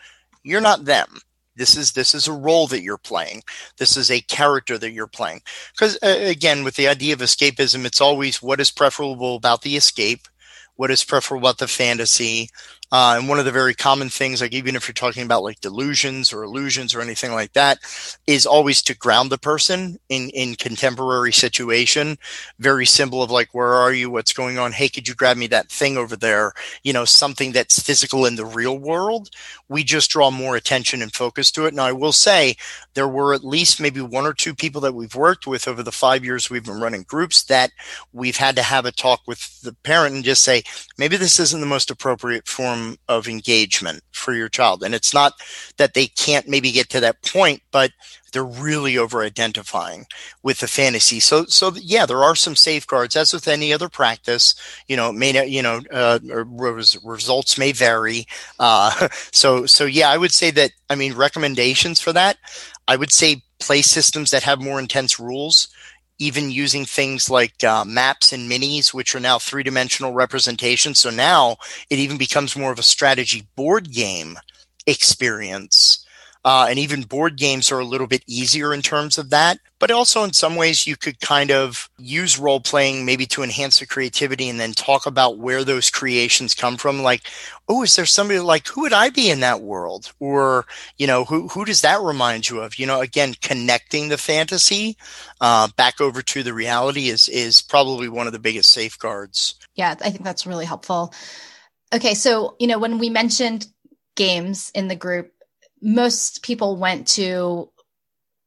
[0.45, 1.21] you're not them
[1.57, 3.43] this is this is a role that you're playing.
[3.79, 5.43] This is a character that you're playing.
[5.73, 9.77] Because uh, again with the idea of escapism it's always what is preferable about the
[9.77, 10.29] escape
[10.77, 12.49] what is preferable about the fantasy
[12.93, 15.61] uh, and one of the very common things, like even if you're talking about like
[15.61, 17.79] delusions or illusions or anything like that,
[18.27, 22.17] is always to ground the person in in contemporary situation.
[22.59, 24.11] Very simple of like, where are you?
[24.11, 24.73] What's going on?
[24.73, 26.53] Hey, could you grab me that thing over there?
[26.83, 29.31] You know, something that's physical in the real world.
[29.69, 31.75] We just draw more attention and focus to it.
[31.75, 32.55] Now, I will say
[32.95, 35.91] there were at least maybe one or two people that we've worked with over the
[35.91, 37.73] five years we've been running groups that
[38.13, 40.63] we've had to have a talk with the parent and just say,
[40.99, 42.74] maybe this isn't the most appropriate form
[43.09, 44.83] of engagement for your child.
[44.83, 45.35] And it's not
[45.77, 47.91] that they can't maybe get to that point, but
[48.33, 50.07] they're really over identifying
[50.43, 51.21] with the fantasy.
[51.21, 54.55] So, so yeah, there are some safeguards as with any other practice,
[54.89, 56.19] you know, may not, you know, uh,
[57.05, 58.27] results may vary.
[58.59, 62.37] Uh, so, so yeah, I would say that, I mean, recommendations for that,
[62.89, 65.69] I would say play systems that have more intense rules
[66.19, 71.01] even using things like uh, maps and minis, which are now three dimensional representations.
[71.01, 71.57] So now
[71.91, 74.39] it even becomes more of a strategy board game
[74.87, 76.04] experience.
[76.45, 79.59] Uh, and even board games are a little bit easier in terms of that.
[79.79, 83.79] But also, in some ways, you could kind of use role playing maybe to enhance
[83.79, 87.03] the creativity and then talk about where those creations come from.
[87.03, 87.23] Like,
[87.69, 90.13] oh, is there somebody like, who would I be in that world?
[90.21, 92.79] Or, you know, who, who does that remind you of?
[92.79, 94.97] You know, again, connecting the fantasy
[95.41, 99.55] uh, back over to the reality is, is probably one of the biggest safeguards.
[99.75, 101.13] Yeah, I think that's really helpful.
[101.93, 103.67] Okay, so, you know, when we mentioned
[104.15, 105.31] games in the group,
[105.85, 107.71] most people went to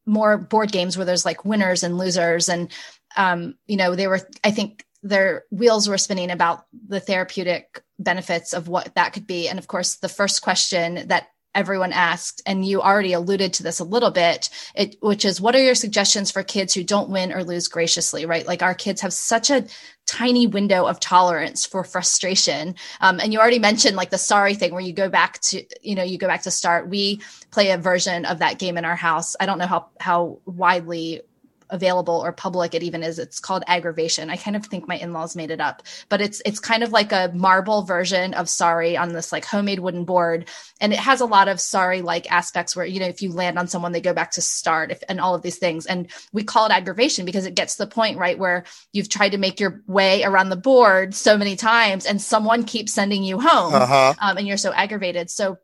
[0.05, 2.49] more board games where there's like winners and losers.
[2.49, 2.71] And
[3.15, 8.53] um, you know they were i think their wheels were spinning about the therapeutic benefits
[8.53, 9.47] of what that could be.
[9.47, 13.79] And of course the first question that everyone asked, and you already alluded to this
[13.79, 17.31] a little bit, it, which is what are your suggestions for kids who don't win
[17.31, 18.45] or lose graciously, right?
[18.45, 19.65] Like our kids have such a
[20.05, 22.75] tiny window of tolerance for frustration.
[23.01, 25.95] Um, and you already mentioned like the sorry thing where you go back to, you
[25.95, 26.89] know, you go back to start.
[26.89, 29.35] We play a version of that game in our house.
[29.39, 31.21] I don't know how, how widely
[31.69, 34.29] available or public it even is it's called aggravation.
[34.29, 37.11] I kind of think my in-laws made it up but it's it's kind of like
[37.11, 40.47] a marble version of sorry on this like homemade wooden board.
[40.79, 43.59] And it has a lot of sorry like aspects where you know if you land
[43.59, 45.85] on someone they go back to start if, and all of these things.
[45.85, 49.29] And we call it aggravation because it gets to the point right where you've tried
[49.29, 53.39] to make your way around the board so many times and someone keeps sending you
[53.39, 54.13] home uh-huh.
[54.21, 55.29] um, and you're so aggravated.
[55.29, 55.57] So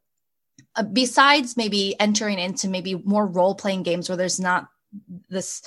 [0.76, 4.68] uh, besides maybe entering into maybe more role playing games where there's not
[5.30, 5.62] this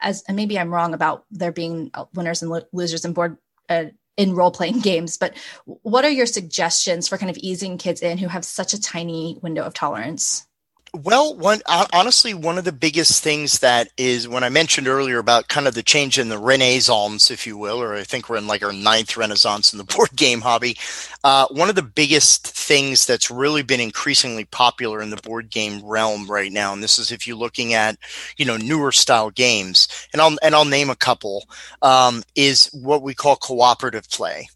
[0.00, 3.36] as and maybe I'm wrong about there being winners and lo- losers in board
[3.68, 3.86] uh,
[4.16, 8.18] in role playing games, but what are your suggestions for kind of easing kids in
[8.18, 10.46] who have such a tiny window of tolerance?
[10.92, 11.60] Well, one
[11.92, 15.74] honestly, one of the biggest things that is when I mentioned earlier about kind of
[15.74, 18.72] the change in the renaissance, if you will, or I think we're in like our
[18.72, 20.76] ninth renaissance in the board game hobby.
[21.22, 25.80] Uh, one of the biggest things that's really been increasingly popular in the board game
[25.84, 27.96] realm right now, and this is if you're looking at
[28.36, 31.44] you know newer style games, and I'll and I'll name a couple,
[31.82, 34.48] um, is what we call cooperative play.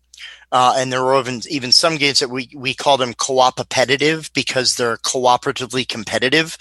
[0.53, 4.77] Uh, and there are even even some games that we we call them cooperative because
[4.77, 6.57] they're cooperatively competitive.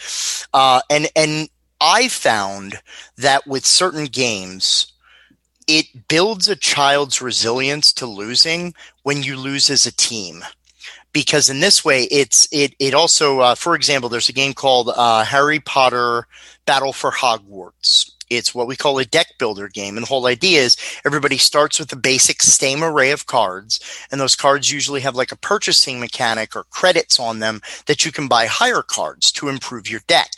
[0.54, 2.80] Uh, and and I found
[3.18, 4.94] that with certain games,
[5.68, 10.44] it builds a child's resilience to losing when you lose as a team
[11.14, 14.90] because in this way it's it it also uh, for example there's a game called
[14.96, 16.28] uh, harry potter
[16.66, 19.98] battle for hogwarts it's what we call a deck builder game.
[19.98, 23.80] And the whole idea is everybody starts with a basic same array of cards.
[24.12, 28.12] And those cards usually have like a purchasing mechanic or credits on them that you
[28.12, 30.32] can buy higher cards to improve your deck.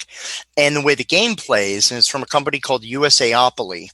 [0.58, 3.90] And the way the game plays, and it's from a company called USAopoly,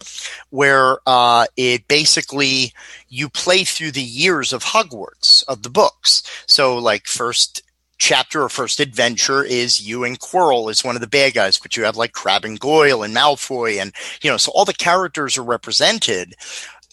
[0.50, 2.74] where uh, it basically
[3.10, 6.24] you play through the years of Hogwarts of the books.
[6.46, 7.64] So like first
[8.02, 11.78] chapter or first adventure is you and Quirrell is one of the bad guys, but
[11.78, 15.38] you have like Crabbe and Goyle and Malfoy and, you know, so all the characters
[15.38, 16.34] are represented.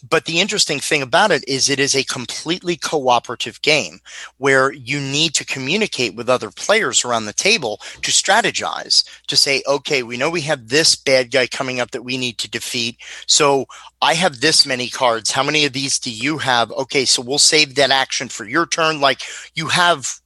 [0.07, 4.01] But the interesting thing about it is it is a completely cooperative game
[4.37, 9.63] where you need to communicate with other players around the table to strategize, to say,
[9.67, 12.97] okay, we know we have this bad guy coming up that we need to defeat.
[13.25, 13.65] So
[13.99, 15.31] I have this many cards.
[15.31, 16.71] How many of these do you have?
[16.71, 19.01] Okay, so we'll save that action for your turn.
[19.01, 19.23] Like
[19.55, 20.18] you have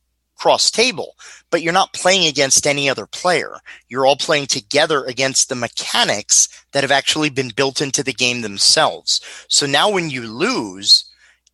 [0.44, 1.16] cross table,
[1.52, 3.60] but you're not playing against any other player.
[3.88, 8.42] You're all playing together against the mechanics that have actually been built into the game
[8.42, 9.22] themselves.
[9.48, 11.10] So now when you lose,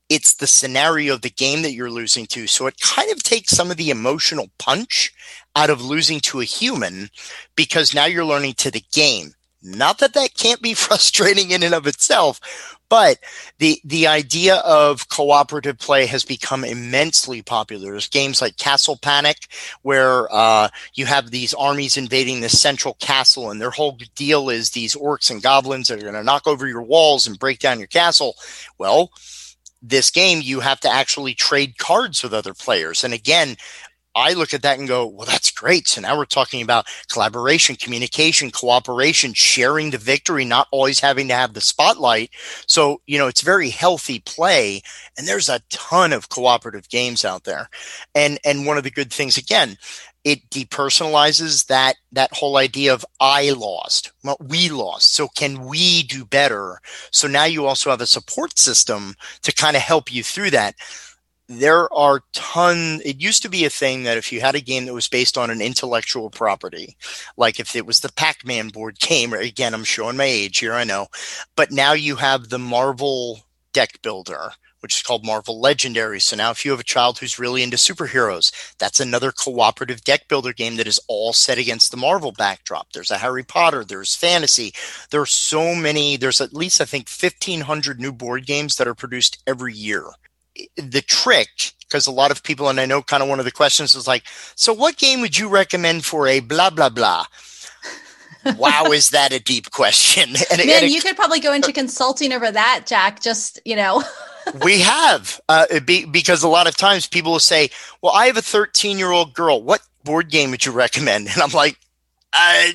[0.10, 2.48] it's the scenario of the game that you're losing to.
[2.48, 5.14] So it kind of takes some of the emotional punch
[5.56, 7.10] out of losing to a human
[7.56, 9.34] because now you're learning to the game.
[9.62, 13.20] Not that that can't be frustrating in and of itself, but
[13.60, 17.92] the the idea of cooperative play has become immensely popular.
[17.92, 19.38] There's games like Castle Panic,
[19.84, 24.72] where uh, you have these armies invading the central castle, and their whole deal is
[24.72, 27.80] these orcs and goblins that are going to knock over your walls and break down
[27.80, 28.36] your castle.
[28.78, 29.12] Well,
[29.82, 33.56] this game you have to actually trade cards with other players, and again,
[34.16, 35.88] I look at that and go, well, that's great.
[35.88, 41.36] So now we're talking about collaboration, communication, cooperation, sharing the victory, not always having to
[41.36, 42.32] have the spotlight.
[42.66, 44.82] So, you know, it's very healthy play.
[45.18, 47.70] And there's a ton of cooperative games out there.
[48.16, 49.78] And, and one of the good things, again,
[50.24, 55.14] it depersonalizes that that whole idea of I lost, well, we lost.
[55.14, 56.82] So can we do better?
[57.12, 60.76] So now you also have a support system to kind of help you through that
[61.50, 64.86] there are ton it used to be a thing that if you had a game
[64.86, 66.96] that was based on an intellectual property
[67.38, 70.84] like if it was the pac-man board game again i'm showing my age here i
[70.84, 71.08] know
[71.56, 73.42] but now you have the marvel
[73.74, 76.22] deck builder which is called marvel legendary.
[76.22, 80.28] So now if you have a child who's really into superheroes that's another cooperative deck
[80.30, 82.92] builder game that is all set against the marvel backdrop.
[82.94, 84.72] There's a harry potter there's fantasy
[85.12, 88.96] there are so many there's at least i think 1500 new board games that are
[88.96, 90.06] produced every year
[90.76, 93.52] the trick because a lot of people and i know kind of one of the
[93.52, 94.24] questions is like
[94.56, 97.26] so what game would you recommend for a blah blah blah?
[98.58, 100.30] Wow is that a deep question.
[100.52, 104.04] And, man and you could probably go into consulting over that jack just you know.
[104.64, 107.70] We have uh, be, because a lot of times people will say
[108.02, 109.62] well i have a 13 year old girl.
[109.62, 111.28] What board game would you recommend?
[111.28, 111.78] And i'm like
[112.34, 112.70] uh,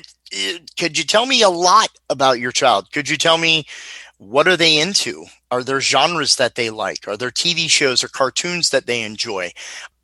[0.77, 2.91] could you tell me a lot about your child?
[2.91, 3.65] Could you tell me
[4.17, 5.25] what are they into?
[5.51, 7.07] Are there genres that they like?
[7.07, 9.51] Are there TV shows or cartoons that they enjoy?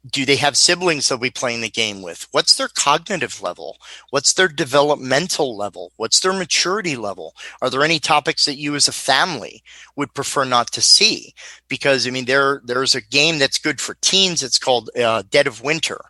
[0.10, 2.28] Do they have siblings that we play in the game with?
[2.32, 3.78] What's their cognitive level?
[4.10, 5.92] What's their developmental level?
[5.98, 7.36] What's their maturity level?
[7.62, 9.64] Are there any topics that you as a family
[9.96, 11.36] would prefer not to see?
[11.68, 14.42] Because I mean, there there's a game that's good for teens.
[14.42, 16.02] It's called uh, Dead of Winter.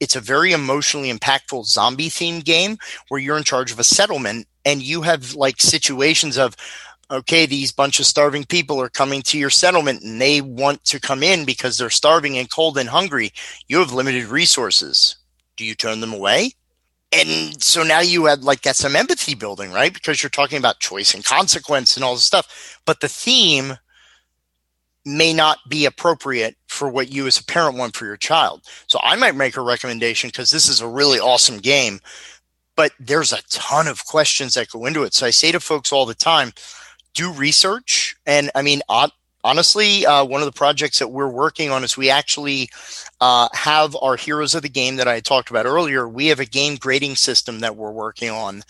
[0.00, 4.48] It's a very emotionally impactful zombie themed game where you're in charge of a settlement
[4.64, 6.56] and you have like situations of
[7.10, 11.00] okay, these bunch of starving people are coming to your settlement and they want to
[11.00, 13.32] come in because they're starving and cold and hungry.
[13.68, 15.16] You have limited resources.
[15.56, 16.52] Do you turn them away?
[17.12, 19.94] And so now you have like that's some empathy building, right?
[19.94, 22.80] Because you're talking about choice and consequence and all this stuff.
[22.84, 23.74] But the theme
[25.04, 28.62] may not be appropriate for what you as a parent want for your child.
[28.88, 32.00] So I might make a recommendation because this is a really awesome game,
[32.74, 35.14] but there's a ton of questions that go into it.
[35.14, 36.52] So I say to folks all the time,
[37.16, 38.14] do research.
[38.26, 38.82] And I mean,
[39.42, 42.68] honestly, uh, one of the projects that we're working on is we actually
[43.20, 46.08] uh, have our heroes of the game that I talked about earlier.
[46.08, 48.62] We have a game grading system that we're working on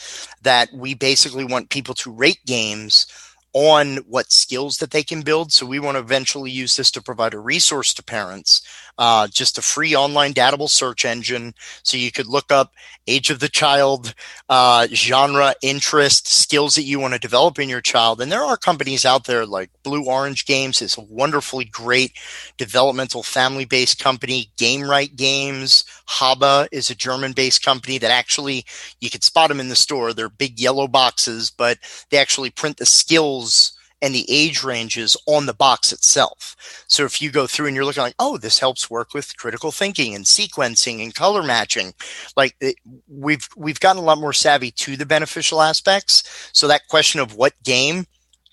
[0.43, 3.07] that we basically want people to rate games
[3.53, 5.51] on what skills that they can build.
[5.51, 8.61] So we want to eventually use this to provide a resource to parents
[8.99, 11.55] uh, just a free online datable search engine.
[11.83, 12.73] So you could look up
[13.07, 14.15] age of the child,
[14.49, 18.21] uh, genre, interest, skills that you want to develop in your child.
[18.21, 22.13] And there are companies out there like Blue Orange Games is a wonderfully great
[22.57, 24.51] developmental family based company.
[24.57, 28.65] Gamewright Games, Haba is a German based company that actually
[29.01, 30.13] you could spot them in the store.
[30.13, 31.79] They're big yellow boxes, but
[32.11, 36.85] they actually print the skills and the age ranges on the box itself.
[36.87, 39.73] So if you go through and you're looking like, oh, this helps work with critical
[39.73, 41.95] thinking and sequencing and color matching,
[42.37, 42.77] like it,
[43.09, 46.51] we've we've gotten a lot more savvy to the beneficial aspects.
[46.53, 48.07] So that question of what game,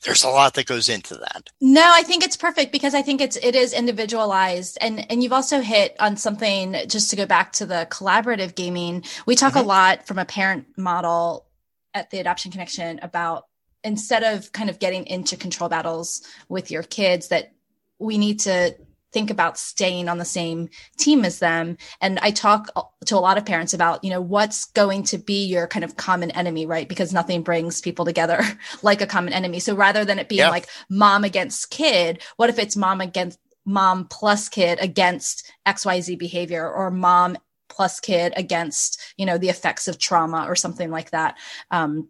[0.03, 1.49] there's a lot that goes into that.
[1.61, 5.33] No, I think it's perfect because I think it's it is individualized and and you've
[5.33, 9.03] also hit on something just to go back to the collaborative gaming.
[9.25, 9.65] We talk mm-hmm.
[9.65, 11.47] a lot from a parent model
[11.93, 13.45] at the adoption connection about
[13.83, 17.53] instead of kind of getting into control battles with your kids that
[17.99, 18.75] we need to
[19.13, 21.77] think about staying on the same team as them.
[22.01, 22.69] And i talk
[23.05, 25.95] to a lot of parents about you know what's going to be your kind of
[25.95, 26.89] common enemy right?
[26.89, 28.41] Because nothing brings people together
[28.81, 29.59] like a common enemy.
[29.59, 30.49] So rather than it being yeah.
[30.49, 36.69] like mom against kid what if it's mom against mom plus kid against xyz behavior
[36.69, 37.37] or mom
[37.69, 41.37] plus kid against you know the effects of trauma or something like that?
[41.71, 42.09] Um,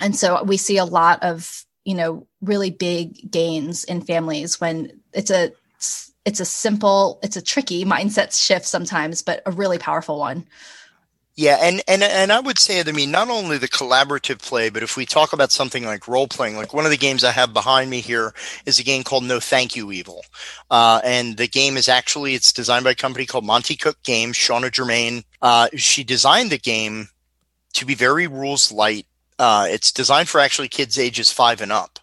[0.00, 5.00] and so we see a lot of you know really big gains in families when
[5.12, 5.52] it's a
[6.24, 10.46] it's a simple it's a tricky mindset shift sometimes but a really powerful one
[11.36, 14.84] yeah, and, and and I would say, I mean, not only the collaborative play, but
[14.84, 17.52] if we talk about something like role playing, like one of the games I have
[17.52, 18.32] behind me here
[18.66, 20.24] is a game called No Thank You Evil,
[20.70, 24.36] uh, and the game is actually it's designed by a company called Monte Cook Games.
[24.36, 27.08] Shanna Germain, uh, she designed the game
[27.72, 29.06] to be very rules light
[29.38, 31.98] uh, it's designed for actually kids ages five and up.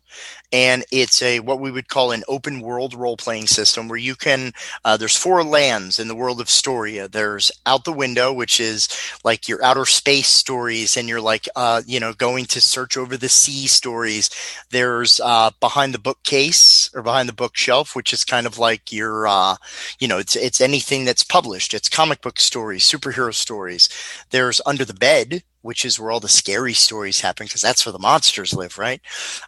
[0.54, 4.16] And it's a what we would call an open world role playing system where you
[4.16, 4.52] can
[4.84, 8.90] uh, there's four lands in the world of storia there's out the window which is
[9.24, 13.16] like your outer space stories and you're like uh, you know going to search over
[13.16, 14.30] the sea stories.
[14.72, 19.28] There's uh, behind the bookcase or behind the bookshelf which is kind of like your
[19.28, 19.56] uh,
[20.00, 21.74] you know it's it's anything that's published.
[21.74, 23.88] It's comic book stories superhero stories.
[24.32, 27.94] There's under the bed which is where all the scary stories happen because that's where
[27.94, 29.02] the monsters live, right?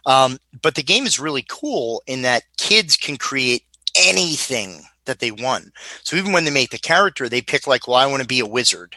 [0.06, 5.30] Um, but the game is really cool in that kids can create anything that they
[5.30, 5.72] want.
[6.02, 8.40] So even when they make the character, they pick like, well, I want to be
[8.40, 8.96] a wizard.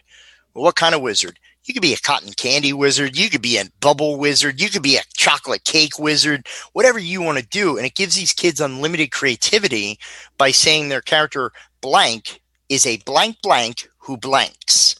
[0.53, 1.39] Well, what kind of wizard?
[1.65, 3.18] You could be a cotton candy wizard.
[3.18, 4.61] You could be a bubble wizard.
[4.61, 7.76] You could be a chocolate cake wizard, whatever you want to do.
[7.76, 9.99] And it gives these kids unlimited creativity
[10.38, 11.51] by saying their character
[11.82, 14.95] blank is a blank blank who blanks.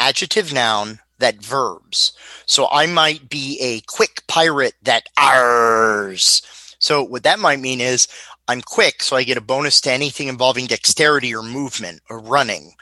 [0.00, 2.12] Adjective noun that verbs.
[2.46, 6.42] So I might be a quick pirate that R's.
[6.78, 8.06] So what that might mean is
[8.48, 12.74] I'm quick, so I get a bonus to anything involving dexterity or movement or running.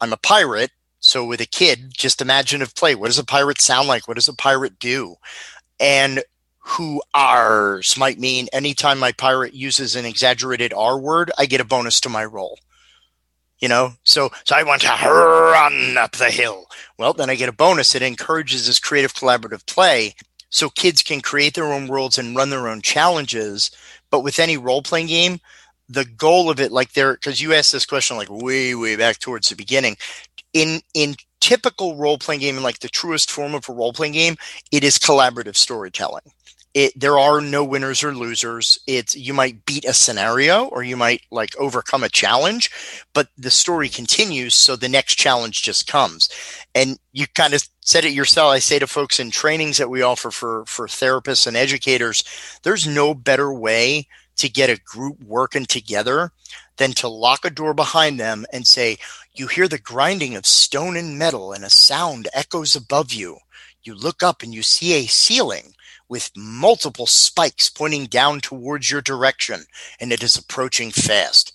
[0.00, 2.94] I'm a pirate, so with a kid, just imaginative play.
[2.94, 4.08] What does a pirate sound like?
[4.08, 5.16] What does a pirate do?
[5.78, 6.22] And
[6.58, 11.64] who R's might mean anytime my pirate uses an exaggerated R word, I get a
[11.64, 12.58] bonus to my roll
[13.60, 13.92] you know?
[14.04, 16.66] So so i want to run up the hill.
[16.98, 17.94] Well then i get a bonus.
[17.94, 20.14] It encourages this creative collaborative play
[20.50, 23.70] so kids can create their own worlds and run their own challenges.
[24.10, 25.40] But with any role-playing game
[25.88, 29.18] the goal of it like there because you asked this question like way way back
[29.18, 29.96] towards the beginning.
[30.52, 34.36] In in typical role-playing game and like the truest form of a role-playing game
[34.70, 36.22] it is collaborative storytelling
[36.74, 38.78] it there are no winners or losers.
[38.86, 42.70] It's you might beat a scenario or you might like overcome a challenge
[43.12, 46.28] but the story continues so the next challenge just comes.
[46.74, 50.02] And you kind of said it yourself i say to folks in trainings that we
[50.02, 52.22] offer for for therapists and educators
[52.62, 54.06] there's no better way
[54.36, 56.30] to get a group working together
[56.76, 58.96] than to lock a door behind them and say
[59.34, 63.38] you hear the grinding of stone and metal and a sound echoes above you.
[63.82, 65.74] You look up and you see a ceiling
[66.10, 69.64] with multiple spikes pointing down towards your direction,
[70.00, 71.52] and it is approaching fast.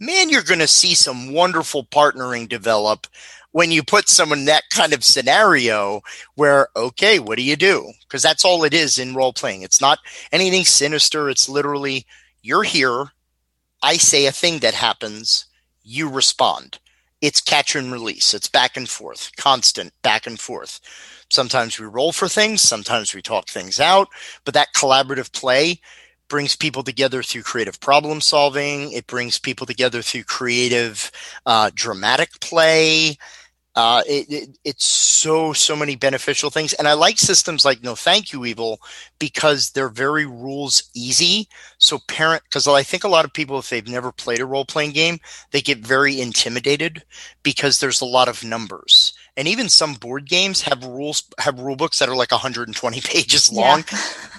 [0.00, 3.06] Man, you're going to see some wonderful partnering develop
[3.52, 6.00] when you put someone in that kind of scenario
[6.34, 7.92] where, okay, what do you do?
[8.02, 9.62] Because that's all it is in role playing.
[9.62, 9.98] It's not
[10.32, 11.28] anything sinister.
[11.28, 12.06] It's literally,
[12.42, 13.10] you're here.
[13.82, 15.46] I say a thing that happens.
[15.82, 16.78] You respond.
[17.20, 18.32] It's catch and release.
[18.32, 20.80] It's back and forth, constant back and forth.
[21.30, 24.08] Sometimes we roll for things, sometimes we talk things out,
[24.44, 25.80] but that collaborative play
[26.28, 28.92] brings people together through creative problem solving.
[28.92, 31.10] It brings people together through creative,
[31.46, 33.16] uh, dramatic play.
[33.74, 37.94] Uh, it, it, it's so so many beneficial things, and I like systems like No
[37.94, 38.80] Thank You Evil
[39.18, 41.48] because they're very rules easy.
[41.78, 44.64] So parent, because I think a lot of people, if they've never played a role
[44.64, 45.18] playing game,
[45.50, 47.02] they get very intimidated
[47.42, 51.76] because there's a lot of numbers and even some board games have rules have rule
[51.76, 53.84] books that are like 120 pages long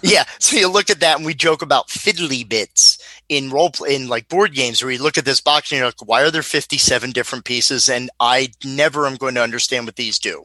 [0.04, 0.12] yeah.
[0.12, 0.24] yeah.
[0.38, 3.00] so you look at that and we joke about fiddly bits
[3.30, 5.88] in role play in like board games where you look at this box and you're
[5.88, 9.96] like why are there 57 different pieces and i never am going to understand what
[9.96, 10.44] these do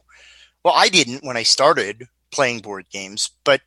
[0.63, 3.61] well i didn't when i started playing board games but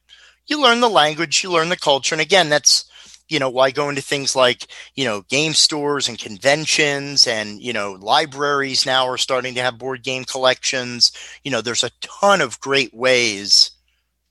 [0.48, 2.84] you learn the language you learn the culture and again that's
[3.28, 7.72] you know, why go into things like, you know, game stores and conventions and, you
[7.72, 11.12] know, libraries now are starting to have board game collections.
[11.44, 13.70] You know, there's a ton of great ways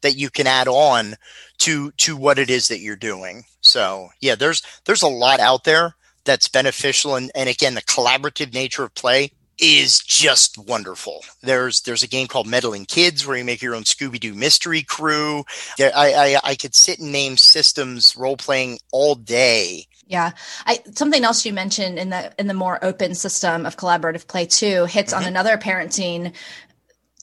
[0.02, 1.16] that you can add on
[1.60, 3.44] to to what it is that you're doing.
[3.62, 5.96] So yeah, there's there's a lot out there
[6.26, 11.24] that's beneficial and, and again the collaborative nature of play is just wonderful.
[11.42, 14.84] There's there's a game called Meddling Kids where you make your own Scooby Doo mystery
[14.84, 15.44] crew.
[15.78, 19.88] There, I, I I could sit and name systems role playing all day.
[20.08, 20.32] Yeah,
[20.66, 24.46] I something else you mentioned in the in the more open system of collaborative play
[24.46, 25.24] too hits mm-hmm.
[25.24, 26.34] on another parenting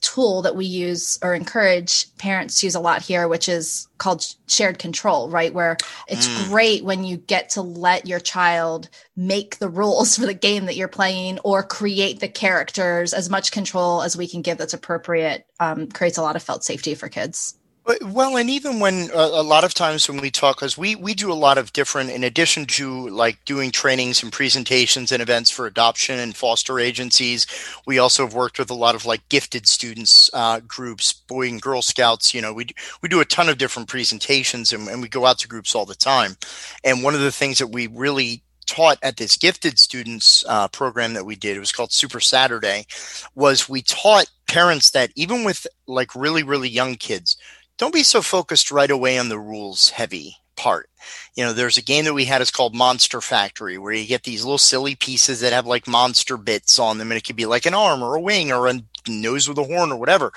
[0.05, 4.27] tool that we use or encourage parents to use a lot here, which is called
[4.47, 5.53] shared control, right?
[5.55, 5.77] Where
[6.09, 6.49] it's mm.
[6.49, 10.77] great when you get to let your child make the rules for the game that
[10.77, 15.47] you're playing or create the characters as much control as we can give that's appropriate
[15.61, 17.57] um, creates a lot of felt safety for kids.
[17.87, 21.13] Well, and even when uh, a lot of times when we talk, because we we
[21.13, 25.51] do a lot of different, in addition to like doing trainings and presentations and events
[25.51, 27.47] for adoption and foster agencies,
[27.87, 31.61] we also have worked with a lot of like gifted students uh, groups, Boy and
[31.61, 32.33] Girl Scouts.
[32.33, 32.69] You know, we
[33.03, 35.85] we do a ton of different presentations, and, and we go out to groups all
[35.85, 36.37] the time.
[36.85, 41.13] And one of the things that we really taught at this gifted students uh, program
[41.13, 42.87] that we did it was called super saturday
[43.35, 47.37] was we taught parents that even with like really really young kids
[47.79, 50.89] don't be so focused right away on the rules heavy part.
[51.35, 54.23] You know, there's a game that we had it's called Monster Factory where you get
[54.23, 57.47] these little silly pieces that have like monster bits on them and it could be
[57.47, 60.33] like an arm or a wing or a nose with a horn or whatever.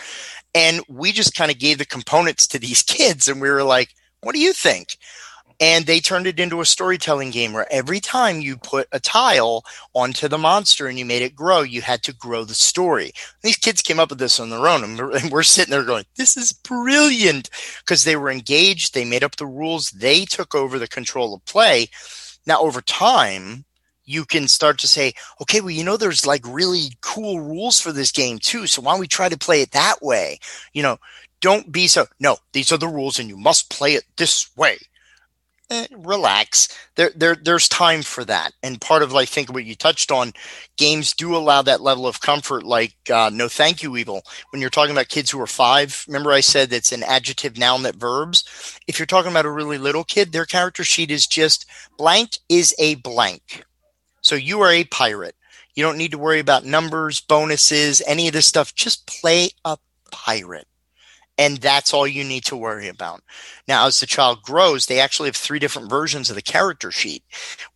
[0.56, 3.90] And we just kind of gave the components to these kids and we were like,
[4.22, 4.98] what do you think?
[5.60, 9.66] And they turned it into a storytelling game where every time you put a tile
[9.94, 13.12] onto the monster and you made it grow, you had to grow the story.
[13.42, 16.38] These kids came up with this on their own, and we're sitting there going, "This
[16.38, 17.50] is brilliant,"
[17.80, 21.46] because they were engaged, they made up the rules, they took over the control of
[21.46, 21.88] play.
[22.46, 23.66] Now, over time,
[24.06, 27.92] you can start to say, okay, well, you know, there's like really cool rules for
[27.92, 28.66] this game too.
[28.66, 30.40] So why don't we try to play it that way?
[30.72, 30.98] You know,
[31.42, 34.78] don't be so, no, these are the rules and you must play it this way
[35.70, 36.68] eh, relax.
[36.96, 38.54] There, there, there's time for that.
[38.64, 40.34] And part of, like, think what you touched on,
[40.78, 42.64] games do allow that level of comfort.
[42.64, 44.24] Like, uh, no, thank you, evil.
[44.52, 47.84] When you're talking about kids who are five, remember I said it's an adjective, noun
[47.84, 48.44] that verbs.
[48.88, 51.66] If you're talking about a really little kid, their character sheet is just
[51.98, 53.64] blank is a blank.
[54.22, 55.36] So you are a pirate.
[55.76, 58.74] You don't need to worry about numbers, bonuses, any of this stuff.
[58.74, 59.78] Just play a
[60.12, 60.68] pirate
[61.38, 63.22] and that's all you need to worry about.
[63.68, 67.24] Now, as the child grows, they actually have three different versions of the character sheet,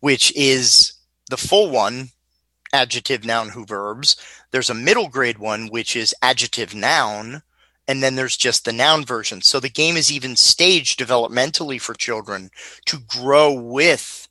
[0.00, 0.94] which is
[1.30, 2.10] the full one,
[2.72, 4.16] adjective, noun, who verbs.
[4.50, 7.42] There's a middle grade one, which is adjective, noun,
[7.86, 9.42] and then there's just the noun version.
[9.42, 12.50] So the game is even staged developmentally for children
[12.86, 14.21] to grow with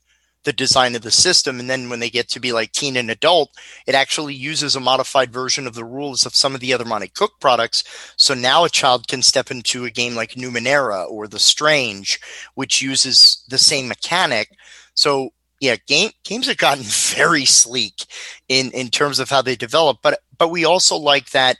[0.43, 1.59] the design of the system.
[1.59, 3.51] And then when they get to be like teen and adult,
[3.85, 7.09] it actually uses a modified version of the rules of some of the other Monte
[7.09, 7.83] Cook products.
[8.17, 12.19] So now a child can step into a game like Numenera or The Strange,
[12.55, 14.49] which uses the same mechanic.
[14.93, 18.05] So yeah, game, games have gotten very sleek
[18.49, 21.57] in, in terms of how they develop, but, but we also like that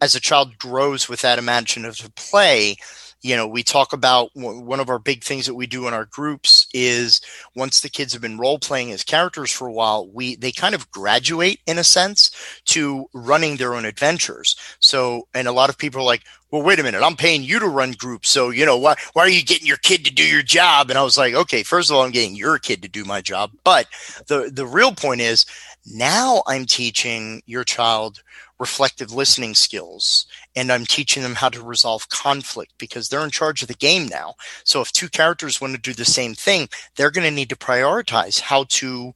[0.00, 2.76] as a child grows with that imaginative play,
[3.22, 6.06] you know, we talk about one of our big things that we do in our
[6.06, 7.20] groups is
[7.54, 10.74] once the kids have been role playing as characters for a while, we they kind
[10.74, 12.30] of graduate in a sense
[12.66, 14.56] to running their own adventures.
[14.80, 17.58] So, and a lot of people are like, well, wait a minute, I'm paying you
[17.60, 18.28] to run groups.
[18.28, 20.90] So, you know, why, why are you getting your kid to do your job?
[20.90, 23.20] And I was like, okay, first of all, I'm getting your kid to do my
[23.20, 23.52] job.
[23.62, 23.86] But
[24.26, 25.46] the, the real point is
[25.86, 28.22] now I'm teaching your child
[28.60, 33.62] reflective listening skills and I'm teaching them how to resolve conflict because they're in charge
[33.62, 34.34] of the game now.
[34.64, 37.56] So if two characters want to do the same thing, they're going to need to
[37.56, 39.14] prioritize how to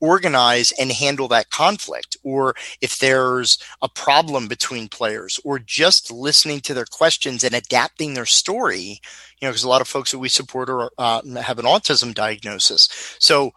[0.00, 6.58] organize and handle that conflict or if there's a problem between players or just listening
[6.58, 8.98] to their questions and adapting their story
[9.38, 12.14] you know because a lot of folks that we support are, uh, have an autism
[12.14, 12.88] diagnosis
[13.18, 13.52] so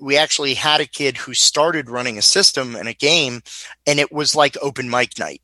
[0.00, 3.42] we actually had a kid who started running a system and a game
[3.86, 5.42] and it was like open mic night.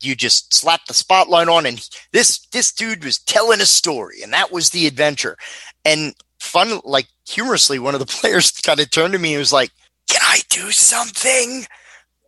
[0.00, 4.32] You just slap the spotlight on and this this dude was telling a story and
[4.32, 5.36] that was the adventure.
[5.84, 9.52] And fun like humorously one of the players kind of turned to me and was
[9.52, 9.70] like
[10.08, 11.66] can i do something?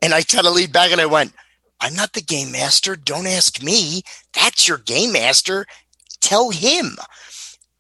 [0.03, 1.33] And i kind of leaned back and i went
[1.81, 2.97] i'm not the game master.
[2.97, 4.03] Don't ask me.
[4.35, 5.67] That's your game master.
[6.21, 6.97] Tell him.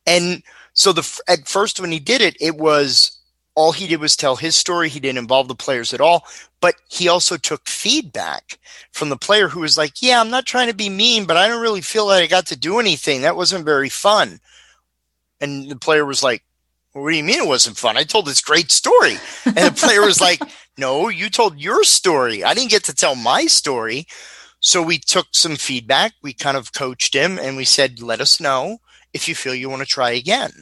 [0.07, 0.43] And
[0.73, 3.18] so the at first when he did it it was
[3.59, 4.89] all he did was tell his story.
[4.89, 6.25] He didn't involve the players at all,
[6.61, 8.57] but he also took feedback
[8.93, 11.49] from the player who was like, Yeah, I'm not trying to be mean, but I
[11.49, 13.23] don't really feel like I got to do anything.
[13.23, 14.39] That wasn't very fun.
[15.41, 16.45] And the player was like,
[16.93, 17.97] What do you mean it wasn't fun?
[17.97, 19.17] I told this great story.
[19.45, 20.41] And the player was like,
[20.79, 22.45] No, you told your story.
[22.45, 24.07] I didn't get to tell my story.
[24.61, 26.13] So we took some feedback.
[26.23, 28.79] We kind of coached him and we said, Let us know
[29.13, 30.53] if you feel you want to try again.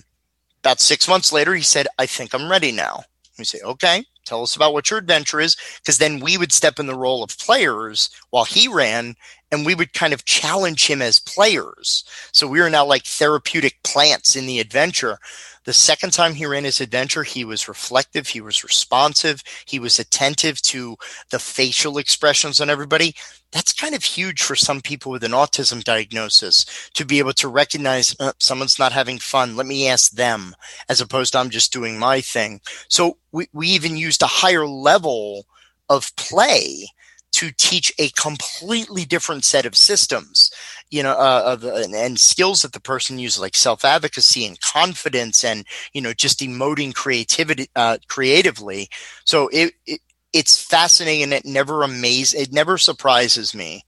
[0.67, 3.05] About six months later, he said, I think I'm ready now.
[3.39, 5.57] We say, okay, tell us about what your adventure is.
[5.77, 9.15] Because then we would step in the role of players while he ran
[9.53, 12.03] and we would kind of challenge him as players.
[12.33, 15.19] So we were now like therapeutic plants in the adventure.
[15.67, 20.01] The second time he ran his adventure, he was reflective, he was responsive, he was
[20.01, 20.97] attentive to
[21.31, 23.15] the facial expressions on everybody
[23.53, 27.49] that's kind of huge for some people with an autism diagnosis to be able to
[27.49, 29.57] recognize uh, someone's not having fun.
[29.57, 30.55] Let me ask them
[30.89, 32.61] as opposed to I'm just doing my thing.
[32.89, 35.47] So we, we even used a higher level
[35.89, 36.87] of play
[37.33, 40.51] to teach a completely different set of systems
[40.91, 45.45] you know uh, of, and, and, skills that the person uses like self-advocacy and confidence
[45.45, 48.89] and you know just emoting creativity uh, creatively
[49.25, 50.01] so it, it,
[50.37, 53.83] it's fascinating and it never amazes it never surprises me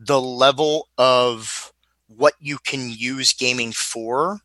[0.00, 1.72] the level of
[2.08, 4.40] what you can use gaming for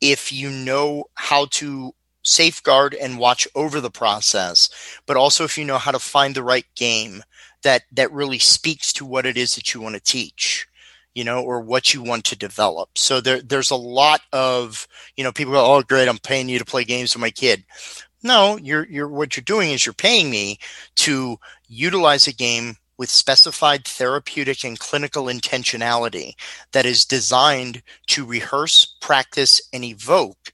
[0.00, 4.70] if you know how to safeguard and watch over the process
[5.06, 7.20] but also if you know how to find the right game
[7.64, 10.68] that that really speaks to what it is that you want to teach
[11.16, 12.90] you know or what you want to develop.
[12.98, 16.58] So there there's a lot of you know people go oh great i'm paying you
[16.58, 17.64] to play games with my kid
[18.26, 20.58] no, you're you're what you're doing is you're paying me
[20.96, 26.32] to utilize a game with specified therapeutic and clinical intentionality
[26.72, 30.52] that is designed to rehearse, practice, and evoke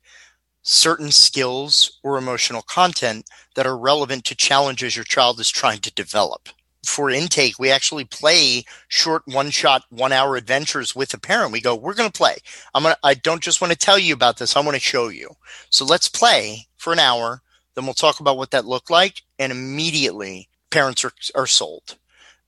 [0.62, 5.92] certain skills or emotional content that are relevant to challenges your child is trying to
[5.94, 6.48] develop.
[6.84, 11.52] For intake, we actually play short one shot, one hour adventures with a parent.
[11.52, 12.36] We go, we're going to play.
[12.74, 14.56] I'm going to, I don't just want to tell you about this.
[14.56, 15.30] I want to show you.
[15.70, 17.40] So let's play for an hour
[17.74, 19.22] then we'll talk about what that looked like.
[19.38, 21.96] And immediately parents are, are sold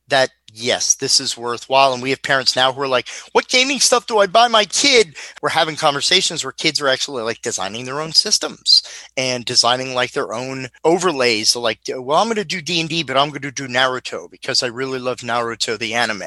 [0.08, 1.92] that yes, this is worthwhile.
[1.92, 4.64] And we have parents now who are like, what gaming stuff do I buy my
[4.64, 5.16] kid?
[5.42, 8.82] We're having conversations where kids are actually like designing their own systems
[9.16, 11.50] and designing like their own overlays.
[11.50, 13.66] So like, well, I'm going to do D and D, but I'm going to do
[13.66, 16.22] Naruto because I really love Naruto, the anime.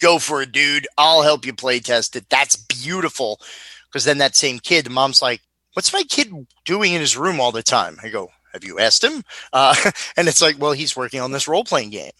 [0.00, 0.86] Go for it, dude.
[0.98, 2.28] I'll help you play test it.
[2.28, 3.40] That's beautiful.
[3.88, 5.40] Because then that same kid, the mom's like,
[5.76, 6.32] what's my kid
[6.64, 7.98] doing in his room all the time?
[8.02, 9.22] I go, have you asked him?
[9.52, 9.74] Uh,
[10.16, 12.12] and it's like, well, he's working on this role playing game.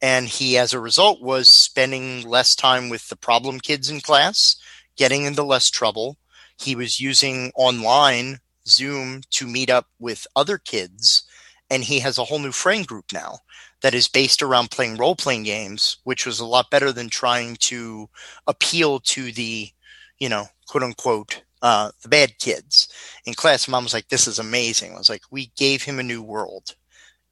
[0.00, 4.54] And he, as a result, was spending less time with the problem kids in class,
[4.96, 6.18] getting into less trouble.
[6.56, 8.38] He was using online
[8.68, 11.24] Zoom to meet up with other kids.
[11.68, 13.38] And he has a whole new friend group now
[13.82, 17.56] that is based around playing role playing games, which was a lot better than trying
[17.56, 18.08] to
[18.46, 19.68] appeal to the,
[20.18, 22.88] you know, quote unquote uh, the bad kids
[23.26, 23.68] in class.
[23.68, 26.74] Mom was like, "This is amazing." I was like, "We gave him a new world,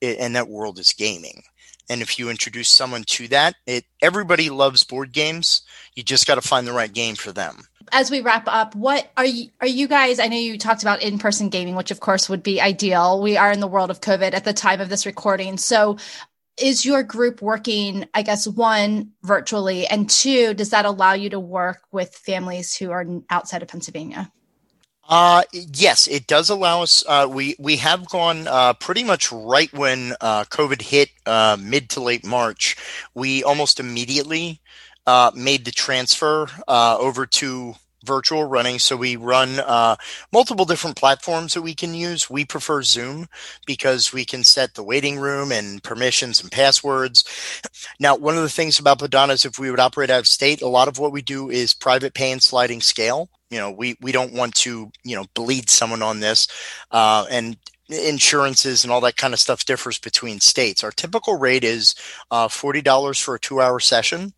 [0.02, 1.42] and that world is gaming."
[1.90, 5.62] And if you introduce someone to that, it everybody loves board games.
[5.94, 7.62] You just got to find the right game for them.
[7.90, 10.18] As we wrap up, what are you are you guys?
[10.18, 13.22] I know you talked about in person gaming, which of course would be ideal.
[13.22, 15.96] We are in the world of COVID at the time of this recording, so
[16.60, 21.40] is your group working i guess one virtually and two does that allow you to
[21.40, 24.30] work with families who are outside of pennsylvania
[25.08, 27.02] uh, yes, it does allow us.
[27.08, 31.88] Uh, we we have gone uh, pretty much right when uh, COVID hit, uh, mid
[31.90, 32.76] to late March.
[33.14, 34.60] We almost immediately
[35.06, 37.74] uh, made the transfer over to
[38.04, 38.78] virtual running.
[38.78, 39.96] So we run uh,
[40.32, 42.30] multiple different platforms that we can use.
[42.30, 43.26] We prefer Zoom
[43.66, 47.24] because we can set the waiting room and permissions and passwords.
[48.00, 50.62] Now, one of the things about Bodhana is if we would operate out of state,
[50.62, 53.28] a lot of what we do is private pay and sliding scale.
[53.50, 56.48] You know, we, we don't want to, you know, bleed someone on this.
[56.90, 57.56] Uh, and
[57.88, 60.84] insurances and all that kind of stuff differs between states.
[60.84, 61.94] Our typical rate is
[62.30, 64.34] uh, $40 for a two hour session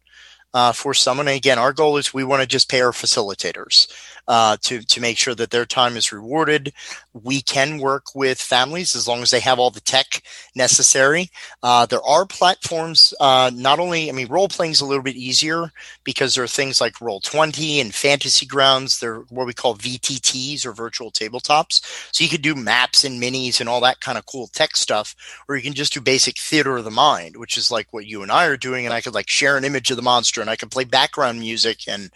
[0.55, 1.29] uh, for someone.
[1.29, 3.87] And again, our goal is we want to just pay our facilitators
[4.31, 6.73] uh, to to make sure that their time is rewarded.
[7.13, 10.23] We can work with families as long as they have all the tech
[10.55, 11.31] necessary.
[11.65, 13.13] Uh, there are platforms.
[13.19, 15.73] Uh, not only, I mean, role playing is a little bit easier
[16.05, 19.01] because there are things like Roll Twenty and Fantasy Grounds.
[19.01, 21.81] They're what we call VTTs or virtual tabletops.
[22.15, 25.17] So you could do maps and minis and all that kind of cool tech stuff,
[25.49, 28.23] or you can just do basic theater of the mind, which is like what you
[28.23, 28.85] and I are doing.
[28.85, 31.41] And I could like share an image of the monster, and I could play background
[31.41, 32.13] music and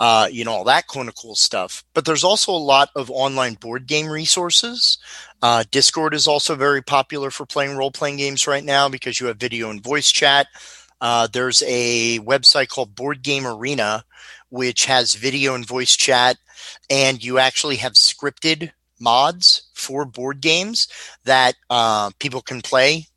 [0.00, 1.84] uh, you know all that kind of cool stuff stuff.
[1.92, 4.96] But there's also a lot of online board game resources.
[5.42, 9.26] Uh, Discord is also very popular for playing role playing games right now because you
[9.26, 10.46] have video and voice chat.
[10.98, 14.02] Uh, there's a website called Board Game Arena,
[14.48, 16.38] which has video and voice chat,
[16.88, 20.88] and you actually have scripted mods for board games
[21.24, 23.08] that uh, people can play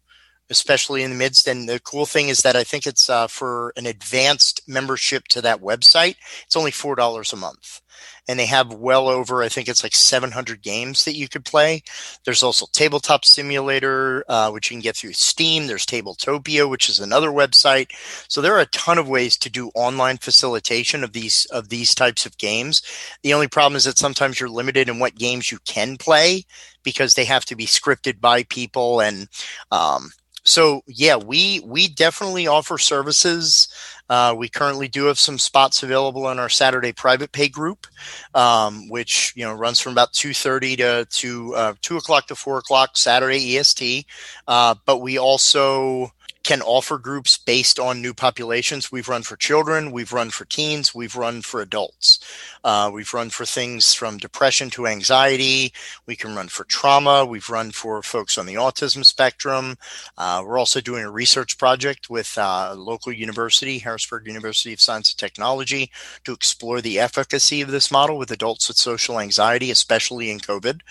[0.50, 1.48] especially in the midst.
[1.48, 5.42] And the cool thing is that I think it's uh, for an advanced membership to
[5.42, 6.16] that website.
[6.46, 7.82] It's only four dollars a month,
[8.28, 11.84] and they have well over I think it's like 700 games that you could play.
[12.24, 15.68] There's also Tabletop Simulator, uh, which you can get through Steam.
[15.68, 17.92] There's Tabletopia, which is another website.
[18.28, 21.94] So there are a ton of ways to do online facilitation of these of these
[21.94, 22.82] types of games.
[23.24, 26.46] The only problem is that sometimes you're limited in what games you can play
[26.84, 29.28] because they have to be scripted by people and
[29.72, 30.12] um,
[30.46, 33.68] so yeah, we we definitely offer services.
[34.08, 37.88] Uh, we currently do have some spots available in our Saturday private pay group,
[38.36, 42.36] um, which you know runs from about two thirty to to uh, two o'clock to
[42.36, 44.06] four o'clock Saturday EST.
[44.48, 46.12] Uh, but we also
[46.46, 48.92] can offer groups based on new populations.
[48.92, 52.20] We've run for children, we've run for teens, we've run for adults.
[52.64, 55.74] Uh, we've run for things from depression to anxiety.
[56.06, 57.26] We can run for trauma.
[57.26, 59.76] We've run for folks on the autism spectrum.
[60.20, 65.12] Uh, we're also doing a research project with uh, local university, Harrisburg University of Science
[65.12, 65.92] and Technology,
[66.26, 70.82] to explore the efficacy of this model with adults with social anxiety, especially in COVID.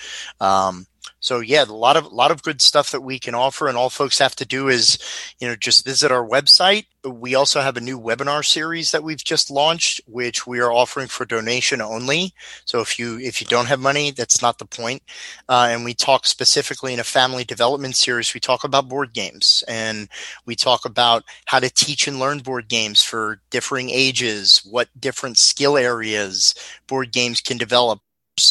[0.40, 0.86] Um,
[1.24, 3.78] so yeah, a lot of a lot of good stuff that we can offer, and
[3.78, 4.98] all folks have to do is,
[5.38, 6.84] you know, just visit our website.
[7.02, 11.08] We also have a new webinar series that we've just launched, which we are offering
[11.08, 12.34] for donation only.
[12.66, 15.02] So if you if you don't have money, that's not the point.
[15.48, 18.34] Uh, and we talk specifically in a family development series.
[18.34, 20.10] We talk about board games, and
[20.44, 25.38] we talk about how to teach and learn board games for differing ages, what different
[25.38, 26.54] skill areas
[26.86, 28.00] board games can develop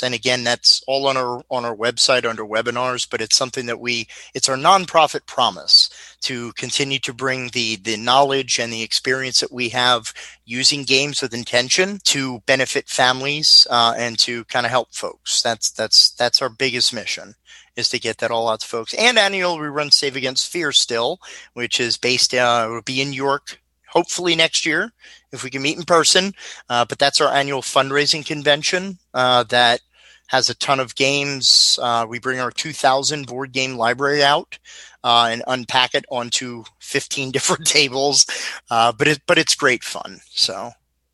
[0.02, 3.80] and again that's all on our on our website under webinars but it's something that
[3.80, 5.90] we it's our nonprofit promise
[6.24, 10.14] to continue to bring the the knowledge and the experience that we have
[10.46, 15.42] using games with intention to benefit families uh, and to kind of help folks.
[15.42, 17.36] That's that's that's our biggest mission
[17.76, 18.94] is to get that all out to folks.
[18.94, 21.20] And annual we run save against fear still
[21.54, 23.60] which is based uh, will be in york
[23.94, 24.92] hopefully next year
[25.32, 26.34] if we can meet in person.
[26.70, 29.82] Uh, but that's our annual fundraising convention uh, that
[30.28, 31.78] has a ton of games.
[31.82, 34.58] Uh, we bring our 2000 board game library out
[35.04, 38.26] uh, and unpack it onto 15 different tables.
[38.70, 40.20] Uh, but it but it's great fun.
[40.30, 40.72] So.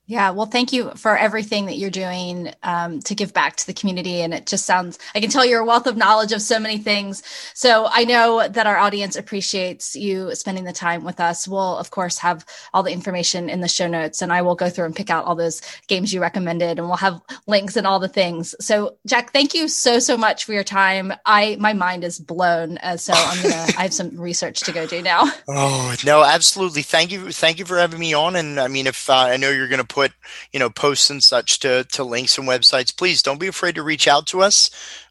[0.10, 3.76] Yeah, well, thank you for everything that you're doing um, to give back to the
[3.76, 4.22] community.
[4.22, 6.80] And it just sounds, I can tell you're a wealth of knowledge of so many
[6.80, 7.22] things.
[7.53, 11.47] So I know that our audience appreciates you spending the time with us.
[11.47, 12.43] We'll, of course, have
[12.74, 15.26] all the information in the show notes, and I will go through and pick out
[15.26, 18.55] all those games you recommended, and we'll have links and all the things.
[18.60, 21.14] So, Jack, thank you so, so much for your time.
[21.28, 22.80] I, my mind is blown.
[22.80, 25.32] Uh, so I'm going to, I have some research to go do now.
[25.47, 26.82] Oh, no, absolutely.
[26.82, 27.32] Thank you.
[27.32, 28.36] Thank you for having me on.
[28.36, 30.14] And I mean, if uh, I know you're going to put put
[30.54, 33.84] you know posts and such to to links and websites please don't be afraid to
[33.84, 34.70] reach out to us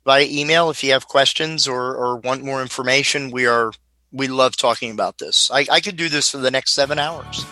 [0.09, 3.30] via email if you have questions or or want more information.
[3.30, 3.72] We are
[4.11, 5.51] we love talking about this.
[5.53, 7.45] I, I could do this for the next seven hours.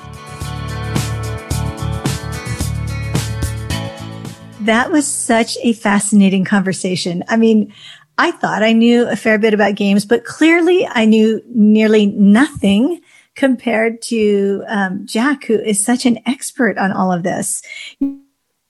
[4.60, 7.22] That was such a fascinating conversation.
[7.28, 7.74] I mean
[8.16, 13.02] I thought I knew a fair bit about games, but clearly I knew nearly nothing
[13.36, 17.62] compared to um, Jack, who is such an expert on all of this.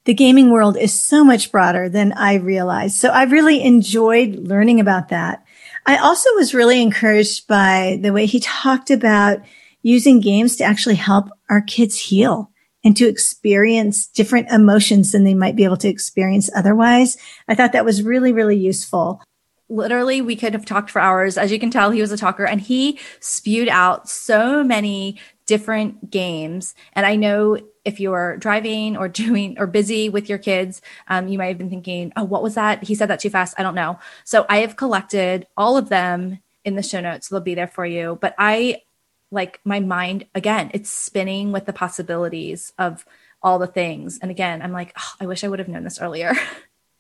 [0.05, 2.97] The gaming world is so much broader than I realized.
[2.97, 5.45] So I really enjoyed learning about that.
[5.87, 9.39] I also was really encouraged by the way he talked about
[9.83, 12.51] using games to actually help our kids heal
[12.85, 17.17] and to experience different emotions than they might be able to experience otherwise.
[17.49, 19.23] I thought that was really, really useful
[19.69, 22.45] literally we could have talked for hours as you can tell he was a talker
[22.45, 26.75] and he spewed out so many different games.
[26.93, 31.39] And I know if you're driving or doing or busy with your kids, um, you
[31.39, 32.85] might have been thinking, oh, what was that?
[32.85, 33.55] He said that too fast.
[33.59, 33.99] I don't know.
[34.25, 37.29] So I have collected all of them in the show notes.
[37.29, 38.19] They'll be there for you.
[38.21, 38.83] But I
[39.31, 43.05] like my mind, again, it's spinning with the possibilities of
[43.43, 44.19] all the things.
[44.19, 46.35] And again, I'm like, oh, I wish I would have known this earlier.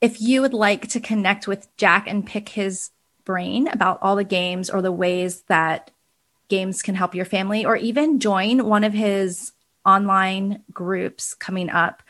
[0.00, 2.90] if you would like to connect with Jack and pick his
[3.24, 5.90] brain about all the games or the ways that
[6.48, 9.52] games can help your family, or even join one of his
[9.84, 12.02] online groups coming up,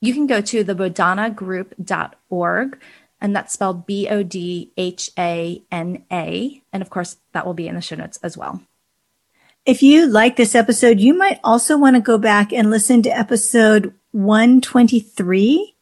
[0.00, 2.80] you can go to the bodhanagroup.org
[3.20, 6.62] and that's spelled B O D H A N A.
[6.72, 8.62] And of course, that will be in the show notes as well.
[9.66, 13.10] If you like this episode, you might also want to go back and listen to
[13.10, 15.74] episode 123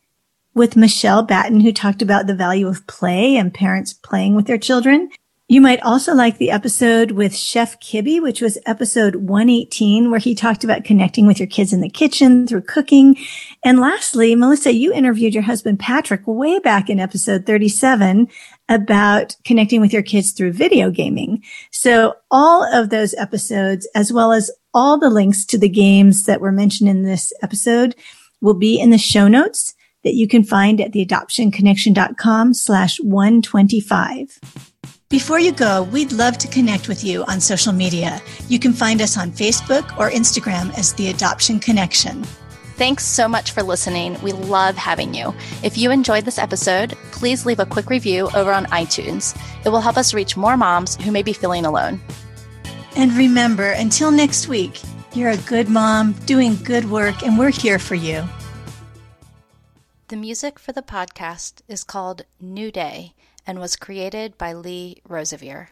[0.59, 4.59] with Michelle Batten, who talked about the value of play and parents playing with their
[4.59, 5.09] children.
[5.50, 10.34] You might also like the episode with Chef Kibby, which was episode 118, where he
[10.34, 13.16] talked about connecting with your kids in the kitchen through cooking.
[13.64, 18.28] And lastly, Melissa, you interviewed your husband Patrick way back in episode 37
[18.68, 21.42] about connecting with your kids through video gaming.
[21.70, 26.42] So all of those episodes, as well as all the links to the games that
[26.42, 27.94] were mentioned in this episode
[28.42, 29.74] will be in the show notes
[30.05, 34.38] that you can find at theadoptionconnection.com slash 125.
[35.11, 38.20] Before you go, we'd love to connect with you on social media.
[38.49, 42.24] You can find us on Facebook or Instagram as The Adoption Connection.
[42.76, 44.20] Thanks so much for listening.
[44.22, 45.34] We love having you.
[45.64, 49.34] If you enjoyed this episode, please leave a quick review over on iTunes.
[49.64, 52.01] It will help us reach more moms who may be feeling alone.
[52.94, 54.80] And remember, until next week,
[55.14, 58.24] you're a good mom doing good work, and we're here for you.
[60.09, 63.12] The music for the podcast is called New Day
[63.46, 65.68] and was created by Lee Rosevere.